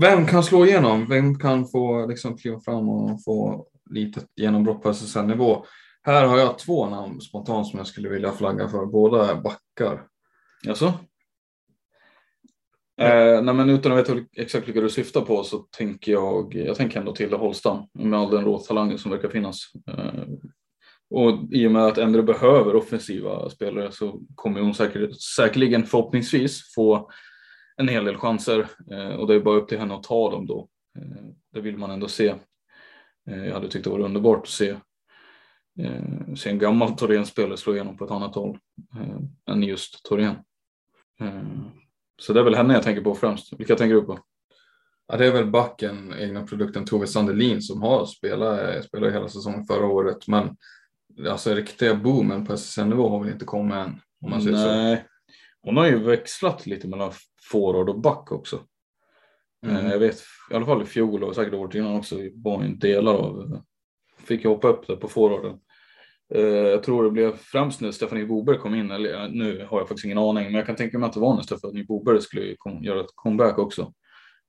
Vem 0.00 0.26
kan 0.26 0.42
slå 0.42 0.66
igenom? 0.66 1.08
Vem 1.08 1.38
kan 1.38 1.68
få 1.68 2.06
liksom 2.06 2.38
kliva 2.38 2.60
fram 2.60 2.88
och 2.88 3.24
få 3.24 3.66
litet 3.90 4.26
genombrott 4.36 4.82
på 4.82 4.90
SSL-nivå? 4.90 5.64
Här 6.02 6.26
har 6.26 6.38
jag 6.38 6.58
två 6.58 6.88
namn 6.88 7.20
spontant 7.20 7.66
som 7.66 7.78
jag 7.78 7.86
skulle 7.86 8.08
vilja 8.08 8.32
flagga 8.32 8.68
för. 8.68 8.86
Båda 8.86 9.30
är 9.30 9.34
backar. 9.34 10.06
Alltså? 10.68 10.92
Eh, 13.00 13.42
nej, 13.42 13.54
men 13.54 13.70
utan 13.70 13.92
att 13.92 13.98
veta 13.98 14.24
exakt 14.36 14.68
vilka 14.68 14.80
du 14.80 14.90
syftar 14.90 15.20
på 15.20 15.44
så 15.44 15.58
tänker 15.58 16.12
jag, 16.12 16.54
jag 16.54 16.76
tänker 16.76 17.00
ändå 17.00 17.12
till 17.12 17.32
Holstam 17.32 17.86
med 17.92 18.20
all 18.20 18.30
den 18.30 18.44
råtalangen 18.44 18.98
som 18.98 19.10
verkar 19.10 19.28
finnas. 19.28 19.72
Eh, 19.86 20.24
och 21.10 21.52
i 21.52 21.66
och 21.66 21.72
med 21.72 21.82
att 21.82 21.98
Endre 21.98 22.22
behöver 22.22 22.76
offensiva 22.76 23.50
spelare 23.50 23.92
så 23.92 24.20
kommer 24.34 24.60
hon 24.60 24.74
säker, 24.74 25.10
säkerligen 25.36 25.84
förhoppningsvis 25.84 26.74
få 26.74 27.10
en 27.76 27.88
hel 27.88 28.04
del 28.04 28.16
chanser 28.16 28.66
eh, 28.90 29.14
och 29.14 29.26
det 29.26 29.34
är 29.34 29.40
bara 29.40 29.58
upp 29.58 29.68
till 29.68 29.78
henne 29.78 29.94
att 29.94 30.02
ta 30.02 30.30
dem 30.30 30.46
då. 30.46 30.68
Eh, 30.98 31.24
det 31.52 31.60
vill 31.60 31.76
man 31.76 31.90
ändå 31.90 32.08
se. 32.08 32.34
Eh, 33.30 33.46
jag 33.46 33.54
hade 33.54 33.68
tyckt 33.68 33.84
det 33.84 33.90
var 33.90 34.00
underbart 34.00 34.42
att 34.42 34.48
se, 34.48 34.68
eh, 35.78 36.34
se 36.36 36.50
en 36.50 36.58
gammal 36.58 36.96
Torén-spelare 36.96 37.56
slå 37.56 37.74
igenom 37.74 37.96
på 37.96 38.04
ett 38.04 38.10
annat 38.10 38.34
håll 38.34 38.58
eh, 38.96 39.52
än 39.54 39.62
just 39.62 40.04
Torén. 40.04 40.36
Eh, 41.20 41.42
Eh, 42.18 42.22
så 42.22 42.32
det 42.32 42.40
är 42.40 42.44
väl 42.44 42.54
henne 42.54 42.74
jag 42.74 42.82
tänker 42.82 43.02
på 43.02 43.14
främst. 43.14 43.52
Vilka 43.58 43.76
tänker 43.76 43.94
du 43.94 44.02
på? 44.02 44.18
Ja, 45.08 45.16
det 45.16 45.26
är 45.26 45.32
väl 45.32 45.50
backen, 45.50 46.14
egna 46.18 46.46
produkten 46.46 46.84
Tove 46.84 47.06
Sandelin 47.06 47.62
som 47.62 47.82
har 47.82 48.06
spelat, 48.06 48.84
spelat 48.84 49.12
hela 49.12 49.28
säsongen 49.28 49.64
förra 49.64 49.86
året. 49.86 50.28
Men 50.28 50.56
alltså 51.28 51.54
riktiga 51.54 51.94
boomen 51.94 52.46
på 52.46 52.52
SSN-nivå 52.52 53.08
har 53.08 53.24
väl 53.24 53.32
inte 53.32 53.44
kommit 53.44 53.74
än. 53.74 54.00
Om 54.24 54.30
man 54.30 54.42
säger 54.42 54.56
Nej, 54.56 54.96
så. 54.96 55.02
hon 55.62 55.76
har 55.76 55.86
ju 55.86 55.98
växlat 55.98 56.66
lite 56.66 56.88
mellan 56.88 57.12
forward 57.50 57.88
och 57.88 58.00
back 58.00 58.32
också. 58.32 58.60
Mm. 59.66 59.90
Jag 59.90 59.98
vet 59.98 60.16
i 60.50 60.54
alla 60.54 60.66
fall 60.66 60.82
i 60.82 60.86
fjol 60.86 61.24
och 61.24 61.34
säkert 61.34 61.54
året 61.54 61.74
innan 61.74 61.96
också 61.96 62.16
var 62.34 62.62
en 62.62 62.78
delar 62.78 63.14
av. 63.14 63.62
Fick 64.18 64.44
jag 64.44 64.50
hoppa 64.50 64.68
upp 64.68 64.86
där 64.86 64.96
på 64.96 65.08
forwarden. 65.08 65.58
Eh, 66.34 66.42
jag 66.42 66.82
tror 66.82 67.04
det 67.04 67.10
blev 67.10 67.36
främst 67.36 67.80
när 67.80 67.90
Stefanie 67.90 68.26
Boberg 68.26 68.58
kom 68.58 68.74
in, 68.74 68.90
eller 68.90 69.28
nu 69.28 69.66
har 69.70 69.78
jag 69.78 69.88
faktiskt 69.88 70.04
ingen 70.04 70.18
aning, 70.18 70.44
men 70.44 70.54
jag 70.54 70.66
kan 70.66 70.76
tänka 70.76 70.98
mig 70.98 71.06
att 71.06 71.12
det 71.12 71.20
var 71.20 71.34
när 71.34 71.42
Stefanie 71.42 71.84
Boberg 71.84 72.20
skulle 72.20 72.56
göra 72.82 73.00
ett 73.00 73.14
comeback 73.14 73.58
också. 73.58 73.92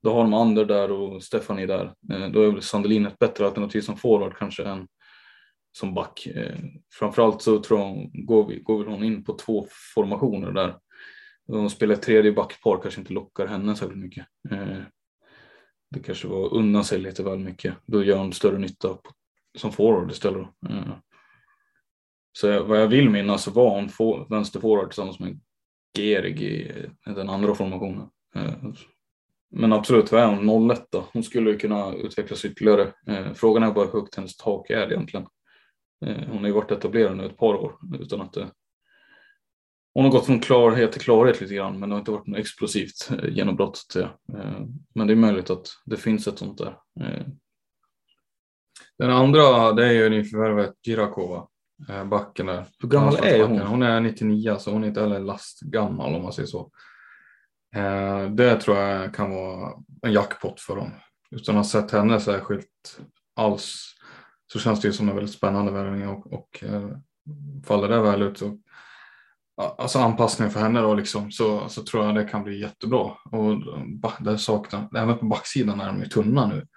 Då 0.04 0.14
har 0.14 0.22
de 0.22 0.34
Ander 0.34 0.66
där 0.66 0.92
och 0.92 1.24
Stefanie 1.24 1.66
där. 1.66 1.94
Eh, 2.12 2.28
då 2.30 2.42
är 2.42 2.52
väl 2.52 2.62
Sandelin 2.62 3.06
ett 3.06 3.20
bättre 3.20 3.46
alternativ 3.46 3.82
som 3.82 3.98
forward 3.98 4.38
kanske 4.38 4.64
än 4.64 4.88
som 5.78 5.94
back. 5.94 6.28
Eh, 6.36 6.58
framförallt 6.94 7.42
så 7.42 7.60
tror 7.60 7.80
jag 7.80 8.12
går, 8.14 8.48
vi, 8.48 8.60
går 8.60 8.78
väl 8.78 8.94
hon 8.94 9.04
in 9.04 9.24
på 9.24 9.34
två 9.34 9.68
formationer 9.96 10.52
där. 10.52 10.78
Hon 11.48 11.70
spelar 11.70 11.94
ett 11.94 12.02
tredje 12.02 12.32
backpar 12.32 12.80
kanske 12.82 13.02
inte 13.02 13.14
lockar 13.14 13.48
henne 13.48 13.76
särskilt 13.76 14.02
mycket. 14.02 14.26
Eh, 14.52 14.78
det 15.92 16.00
kanske 16.00 16.28
var 16.28 16.54
unna 16.54 16.84
sig 16.84 17.00
lite 17.00 17.24
väl 17.24 17.40
mycket. 17.40 17.76
Då 17.86 18.04
gör 18.04 18.18
hon 18.18 18.34
större 18.34 18.58
nytta 18.58 18.98
som 19.58 19.72
forward 19.72 20.12
istället. 20.12 20.48
Så 22.42 22.64
vad 22.64 22.82
jag 22.82 22.88
vill 22.88 23.10
minnas 23.10 23.44
så 23.44 23.52
var 23.52 23.70
hon 23.70 24.28
vänsterforward 24.30 24.90
tillsammans 24.90 25.20
med 25.20 25.40
Gerig 25.98 26.42
i 26.42 26.72
den 27.06 27.30
andra 27.30 27.56
formationen. 27.56 28.10
Eh, 28.36 28.54
men 29.52 29.74
absolut, 29.74 30.12
vad 30.12 30.22
är 30.22 30.28
hon? 30.28 30.72
01 30.72 30.88
då? 30.92 31.08
Hon 31.14 31.24
skulle 31.24 31.52
ju 31.52 31.58
kunna 31.58 31.94
utvecklas 31.94 32.46
ytterligare. 32.46 32.94
Eh, 33.08 33.34
frågan 33.34 33.64
är 33.64 33.72
bara 33.72 33.86
hur 33.86 33.94
högt 33.94 34.16
hennes 34.16 34.38
tak 34.38 34.70
är 34.70 34.92
egentligen. 34.92 35.28
Eh, 36.06 36.28
hon 36.28 36.38
har 36.38 36.48
ju 36.48 36.54
varit 36.54 36.72
etablerad 36.72 37.18
nu 37.18 37.26
ett 37.26 37.38
par 37.38 37.56
år 37.56 37.78
utan 38.00 38.22
att 38.22 38.38
eh, 38.38 38.48
hon 39.94 40.04
har 40.04 40.12
gått 40.12 40.26
från 40.26 40.40
klarhet 40.40 40.92
till 40.92 41.02
klarhet 41.02 41.42
lite 41.42 41.56
grann 41.56 41.80
men 41.80 41.90
det 41.90 41.96
har 41.96 42.00
inte 42.00 42.12
varit 42.12 42.28
något 42.28 42.40
explosivt 42.40 43.12
eh, 43.12 43.30
genombrott. 43.30 43.86
Till. 43.92 44.02
Eh, 44.02 44.62
men 44.96 45.08
det 45.08 45.14
är 45.14 45.16
möjligt 45.16 45.50
att 45.50 45.68
det 45.86 45.98
finns 45.98 46.28
ett 46.28 46.40
sånt 46.40 46.58
där. 46.58 46.78
Den 48.98 49.12
andra 49.12 49.74
det 49.74 49.86
är 49.86 49.92
ju 49.92 50.10
nyförvärvet 50.10 50.74
Girakova 50.88 51.48
backen 52.10 52.46
där. 52.46 52.66
Hur 52.80 52.90
gammal 52.90 53.16
är 53.16 53.44
hon? 53.44 53.60
Hon 53.60 53.84
är 53.84 54.02
99 54.02 54.56
så 54.60 54.72
hon 54.72 54.84
är 54.84 54.88
inte 54.88 55.02
heller 55.02 55.20
lastgammal 55.20 56.16
om 56.16 56.24
man 56.24 56.34
säger 56.34 56.48
så. 56.48 56.72
Eh, 57.76 58.30
det 58.30 58.62
tror 58.62 58.78
jag 58.78 59.14
kan 59.14 59.32
vara 59.32 59.74
en 60.02 60.14
jackpot 60.14 60.60
för 60.60 60.76
dem. 60.76 60.92
Utan 61.32 61.58
att 61.58 61.66
ha 61.66 61.82
sett 61.82 61.92
henne 61.92 62.20
särskilt 62.20 63.00
alls 63.36 63.94
så 64.54 64.60
känns 64.60 64.82
det 64.82 64.88
ju 64.88 64.94
som 64.94 65.10
en 65.10 65.16
väldigt 65.16 65.36
spännande 65.36 65.72
värvning 65.72 66.08
och, 66.08 66.34
och 66.34 66.64
eh, 66.64 66.90
faller 67.66 67.88
det 67.88 68.02
väl 68.02 68.22
ut 68.22 68.38
så 68.38 68.58
alltså 69.58 70.00
anpassning 70.00 70.50
för 70.50 70.60
henne 70.60 70.82
då 70.82 70.94
liksom 70.94 71.32
så, 71.32 71.70
så 71.70 71.84
tror 71.84 72.06
jag 72.06 72.16
det 72.16 72.24
kan 72.24 72.44
bli 72.44 72.62
jättebra. 72.62 73.12
Och 73.32 73.56
det 74.20 74.38
saknar, 74.38 74.98
även 74.98 75.18
på 75.18 75.26
backsidan 75.26 75.82
är 75.82 75.88
de 75.88 76.00
ju 76.00 76.06
tunna 76.06 76.48
nu. 76.48 76.68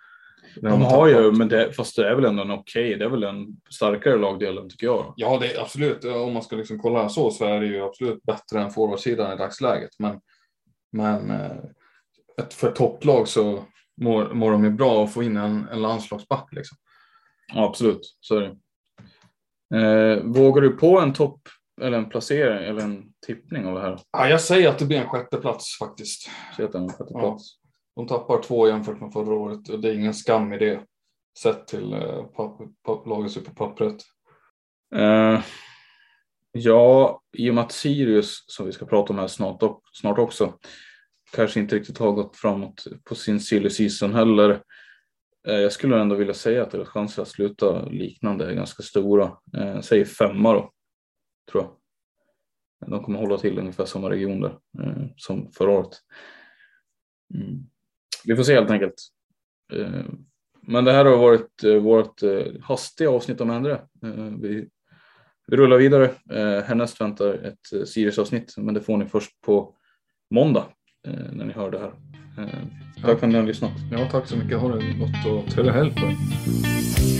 De 0.57 0.83
har 0.83 1.09
ju, 1.09 1.33
men 1.33 1.49
det, 1.49 1.73
fast 1.73 1.97
det 1.97 2.09
är 2.09 2.15
väl 2.15 2.25
ändå 2.25 2.43
en 2.43 2.51
okej, 2.51 2.87
okay, 2.87 2.99
det 2.99 3.05
är 3.05 3.09
väl 3.09 3.23
en 3.23 3.47
starkare 3.71 4.19
lagdelen 4.19 4.69
tycker 4.69 4.87
jag. 4.87 5.15
Ja, 5.17 5.39
det 5.39 5.55
är 5.55 5.61
absolut. 5.61 6.05
Om 6.05 6.33
man 6.33 6.43
ska 6.43 6.57
liksom 6.57 6.79
kolla 6.79 7.09
så 7.09 7.31
så 7.31 7.45
är 7.45 7.61
det 7.61 7.67
ju 7.67 7.83
absolut 7.83 8.23
bättre 8.23 8.61
än 8.61 8.71
forwardsidan 8.71 9.33
i 9.33 9.37
dagsläget. 9.37 9.91
Men, 9.99 10.21
men 10.93 11.31
eh, 11.31 11.57
ett, 12.39 12.55
för 12.55 12.71
topplag 12.71 13.29
så 13.29 13.65
mår, 14.01 14.35
mår 14.35 14.53
de 14.53 14.65
ju 14.65 14.71
bra 14.71 15.05
att 15.05 15.13
få 15.13 15.23
in 15.23 15.37
en, 15.37 15.69
en 15.69 15.83
landslagsback. 15.83 16.49
Liksom. 16.53 16.79
Ja, 17.55 17.65
absolut, 17.65 18.17
så 18.21 18.37
är 18.37 18.41
det. 18.41 18.57
Eh, 19.75 20.25
vågar 20.25 20.63
du 20.63 20.71
på 20.71 21.01
en 21.01 21.13
topp 21.13 21.41
eller 21.83 21.99
en 21.99 22.09
placering 22.09 22.65
eller 22.65 22.83
en 22.83 23.05
tippning 23.27 23.67
av 23.67 23.75
det 23.75 23.81
här? 23.81 24.01
Ja, 24.13 24.29
jag 24.29 24.41
säger 24.41 24.69
att 24.69 24.79
det 24.79 24.87
blir 24.87 25.01
en 25.01 25.09
sjätte 25.09 25.37
plats 25.37 25.79
faktiskt. 25.79 26.31
Är 26.59 26.77
en 26.77 26.89
sjätte 26.89 27.15
plats. 27.15 27.60
De 28.01 28.07
tappar 28.07 28.43
två 28.43 28.69
jämfört 28.69 29.01
med 29.01 29.13
förra 29.13 29.35
året 29.35 29.69
och 29.69 29.81
det 29.81 29.89
är 29.89 29.95
ingen 29.95 30.15
skam 30.15 30.53
i 30.53 30.59
det 30.59 30.85
sett 31.39 31.67
till 31.67 31.95
uh, 31.95 33.07
laget 33.07 33.45
på 33.45 33.55
pappret. 33.55 34.03
Uh, 34.95 35.03
eh, 35.03 35.41
ja, 36.53 37.23
i 37.33 37.51
och 37.51 37.55
med 37.55 37.65
att 37.65 37.73
Sirius, 37.73 38.45
som 38.47 38.67
vi 38.67 38.73
ska 38.73 38.87
prata 38.87 39.13
om 39.13 39.19
här 39.19 39.27
snart, 39.27 39.63
snart 39.93 40.19
också, 40.19 40.59
kanske 41.33 41.61
inte 41.61 41.77
riktigt 41.77 41.99
har 41.99 42.13
gått 42.13 42.37
framåt 42.37 42.85
på 43.05 43.15
sin 43.15 43.41
silly 43.41 43.71
season 43.71 44.15
heller. 44.15 44.51
Uh, 45.49 45.55
jag 45.55 45.73
skulle 45.73 46.01
ändå 46.01 46.15
vilja 46.15 46.35
säga 46.35 46.63
att 46.63 46.71
deras 46.71 46.89
chanser 46.89 47.23
att 47.23 47.29
sluta 47.29 47.85
liknande 47.85 48.51
är 48.51 48.55
ganska 48.55 48.83
stora. 48.83 49.25
Uh, 49.57 49.81
säg 49.81 50.05
femma 50.05 50.53
då, 50.53 50.73
tror 51.51 51.65
jag. 51.65 52.91
De 52.91 53.05
kommer 53.05 53.19
hålla 53.19 53.39
till 53.39 53.59
ungefär 53.59 53.85
samma 53.85 54.11
region 54.11 54.41
där 54.41 54.59
som 55.17 55.53
förra 55.53 55.71
året. 55.71 55.99
Mm 57.35 57.71
vi 58.25 58.37
får 58.37 58.43
se 58.43 58.55
helt 58.55 58.71
enkelt. 58.71 58.95
Eh, 59.73 60.05
men 60.63 60.85
det 60.85 60.93
här 60.93 61.05
har 61.05 61.17
varit 61.17 61.65
eh, 61.65 61.75
vårt 61.75 62.23
eh, 62.23 62.45
hastiga 62.63 63.11
avsnitt 63.11 63.41
om 63.41 63.51
Endre. 63.51 63.81
Vi, 64.41 64.69
vi 65.47 65.57
rullar 65.57 65.77
vidare. 65.77 66.11
Härnäst 66.67 67.01
väntar 67.01 67.35
ett 67.35 67.89
Sirius-avsnitt, 67.89 68.55
men 68.57 68.75
det 68.75 68.81
får 68.81 68.97
ni 68.97 69.07
först 69.07 69.41
på 69.41 69.75
måndag 70.31 70.65
när 71.33 71.45
ni 71.45 71.53
hör 71.53 71.71
det 71.71 71.79
här. 71.79 71.93
Tack 73.03 73.19
för 73.19 73.27
att 73.27 73.33
ni 73.33 73.39
har 73.39 73.47
lyssnat. 73.47 73.73
Ja, 73.93 74.09
tack 74.11 74.27
så 74.27 74.37
mycket. 74.37 74.59
Ha 74.59 74.69
det 74.69 74.93
gott 74.99 75.47
och 75.47 75.53
trevlig 75.53 75.73
helg 75.73 75.95
på 75.95 76.01
er. 76.01 77.20